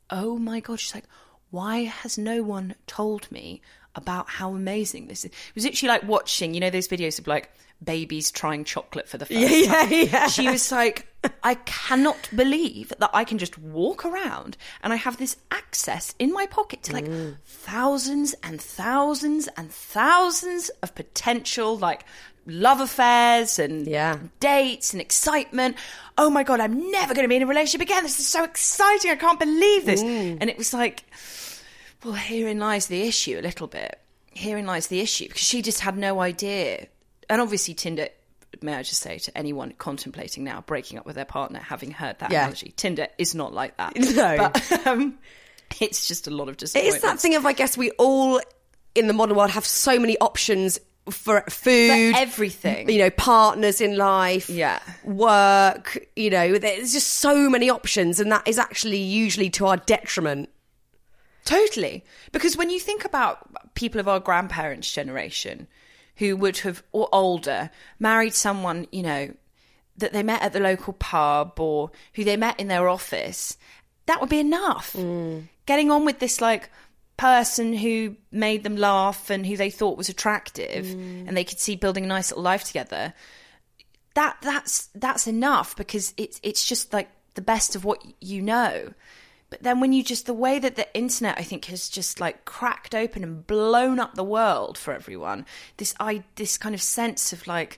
[0.09, 1.05] "Oh my god," she's like,
[1.51, 3.61] "Why has no one told me?"
[3.93, 5.31] About how amazing this is.
[5.31, 7.51] It was actually like watching, you know, those videos of like
[7.83, 9.91] babies trying chocolate for the first Yeah, time.
[9.91, 10.27] yeah.
[10.27, 11.10] She was like,
[11.43, 16.33] I cannot believe that I can just walk around and I have this access in
[16.33, 17.37] my pocket to like Mm.
[17.45, 22.05] thousands and thousands and thousands of potential like
[22.47, 24.17] love affairs and Yeah.
[24.39, 25.77] dates and excitement.
[26.17, 28.01] Oh my god, I'm never going to be in a relationship again.
[28.03, 29.11] This is so exciting.
[29.11, 30.01] I can't believe this.
[30.01, 30.37] Mm.
[30.41, 31.03] And it was like,
[32.03, 33.99] well, herein lies the issue a little bit.
[34.33, 36.87] Herein lies the issue because she just had no idea.
[37.29, 38.09] And obviously, Tinder,
[38.61, 42.19] may I just say to anyone contemplating now breaking up with their partner, having heard
[42.19, 42.41] that Yeah.
[42.41, 43.93] analogy, Tinder is not like that.
[44.15, 44.37] No.
[44.37, 45.17] But um,
[45.79, 46.95] it's just a lot of It disappointment.
[46.95, 48.41] is that thing of, I guess, we all
[48.95, 50.79] in the modern world have so many options
[51.09, 52.87] for food, everything.
[52.89, 54.79] You know, partners in life, Yeah.
[55.03, 55.97] work.
[56.15, 60.49] You know, there's just so many options, and that is actually usually to our detriment.
[61.45, 62.03] Totally.
[62.31, 65.67] Because when you think about people of our grandparents' generation
[66.21, 69.33] who would have, or older, married someone, you know,
[69.97, 73.57] that they met at the local pub or who they met in their office,
[74.05, 74.93] that would be enough.
[74.93, 75.47] Mm.
[75.65, 76.69] Getting on with this, like,
[77.17, 81.27] person who made them laugh and who they thought was attractive mm.
[81.27, 83.13] and they could see building a nice little life together
[84.13, 88.93] that that's that's enough because it's it's just like the best of what you know.
[89.51, 92.45] But then when you just the way that the internet I think has just like
[92.45, 95.45] cracked open and blown up the world for everyone,
[95.77, 97.77] this I this kind of sense of like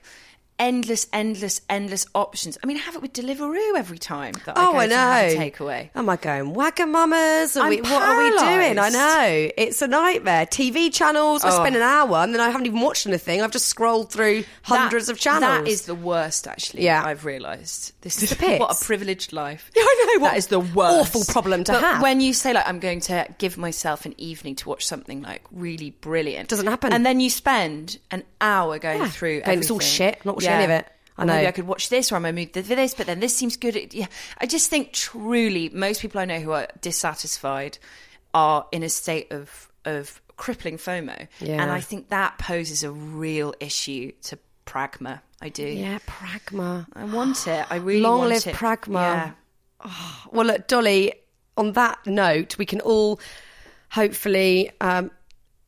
[0.58, 2.58] endless, endless, endless options.
[2.62, 5.34] I mean, have it with Deliveroo every time that I oh, I to have a
[5.34, 5.40] know.
[5.40, 5.90] takeaway.
[5.94, 7.56] Am I going Wagamama's?
[7.56, 8.78] Are I'm we, what are we doing?
[8.78, 10.46] I know it's a nightmare.
[10.46, 11.44] TV channels.
[11.44, 11.60] I Oh.
[11.60, 11.86] spend an oh.
[11.86, 13.42] hour and then I haven't even watched anything.
[13.42, 15.64] I've just scrolled through hundreds That- of channels.
[15.64, 16.84] That is the worst, actually.
[16.84, 17.04] Yeah.
[17.04, 19.70] I've realised this is the what a privileged life.
[19.74, 22.02] Yeah, I know, what that is the worst awful problem to But have.
[22.02, 25.42] When you say like I'm going to give myself an evening to watch something like
[25.50, 26.92] really brilliant, Doesn't happen.
[26.92, 29.08] and then you spend an hour going Yeah.
[29.08, 29.40] through.
[29.42, 30.24] Going, it's all shit.
[30.24, 30.86] Not watching any of it.
[31.16, 31.48] I Or Maybe know.
[31.48, 33.94] I could watch this, or I might move to this, but then this seems good.
[33.94, 34.06] Yeah,
[34.38, 37.78] I just think truly most people I know who are dissatisfied
[38.32, 41.62] are in a state of of crippling FOMO, Yeah.
[41.62, 45.20] and I think that poses a real issue to pragma.
[45.40, 45.62] I do.
[45.66, 46.86] yeah, pragma.
[46.94, 47.66] I want it.
[47.70, 48.60] I really Long want live it.
[48.60, 49.34] Long live pragma.
[49.84, 49.90] Yeah.
[50.32, 51.12] Well, look, Dolly,
[51.56, 53.20] on that note, we can all
[53.90, 55.10] hopefully, um,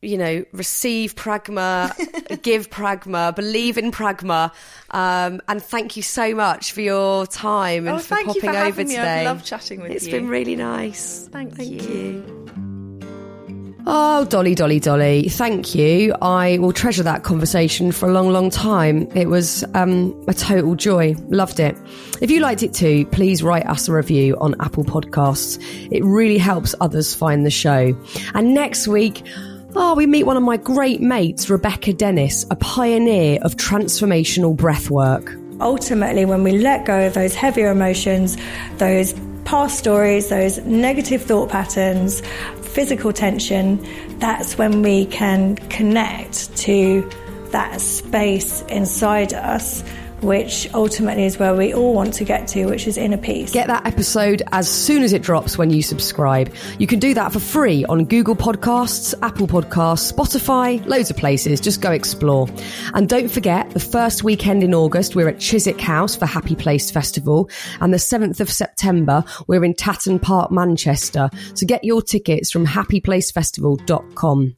[0.07, 1.91] you know, receive pragma,
[2.41, 4.51] give pragma, believe in pragma.
[4.91, 8.51] Um, and thank you so much for your time and Oh, for thank you popping
[8.51, 8.89] for over me.
[8.95, 9.19] today.
[9.19, 10.13] I've loved chatting with It's you.
[10.13, 11.27] It's been really nice.
[11.31, 12.23] Thank you.
[13.89, 16.13] Oh, Dolly, Dolly, Dolly, thank you.
[16.21, 19.07] I will treasure that conversation for a long, long time.
[19.15, 21.15] It was um, a total joy.
[21.29, 21.77] Loved it.
[22.21, 25.57] If you liked it too, please write us a review on Apple Podcasts.
[25.89, 27.97] It really helps others find the show.
[28.33, 29.23] And next week,
[29.75, 34.89] oh, we meet one of my great mates, Rebecca Dennis, a pioneer of transformational breath
[34.89, 35.35] work.
[35.59, 38.37] ultimately, when we let go of those heavier emotions,
[38.77, 39.13] those
[39.45, 42.21] past stories, those negative thought patterns,
[42.61, 43.83] physical tension,
[44.19, 47.09] that's when we can connect to
[47.51, 49.83] that space inside us,
[50.21, 53.51] which ultimately is where we all want to get to, which is inner peace.
[53.51, 56.53] Get that episode as soon as it drops when you subscribe.
[56.79, 61.61] You can do that for free on Google Podcasts, Apple Podcasts, Spotify, loads of places.
[61.61, 62.47] Just go explore.
[62.93, 66.89] And don't forget, the first weekend in August, we're at Chiswick House for Happy Place
[66.91, 67.49] Festival.
[67.79, 71.29] And the 7th of September, we're in Tatton Park, Manchester.
[71.53, 74.55] So get your tickets from happyplacefestival.com.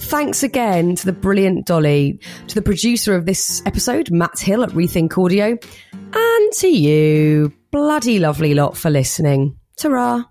[0.00, 4.70] Thanks again to the brilliant Dolly, to the producer of this episode, Matt Hill at
[4.70, 5.58] Rethink Audio,
[5.92, 9.58] and to you, bloody lovely lot, for listening.
[9.76, 10.30] Ta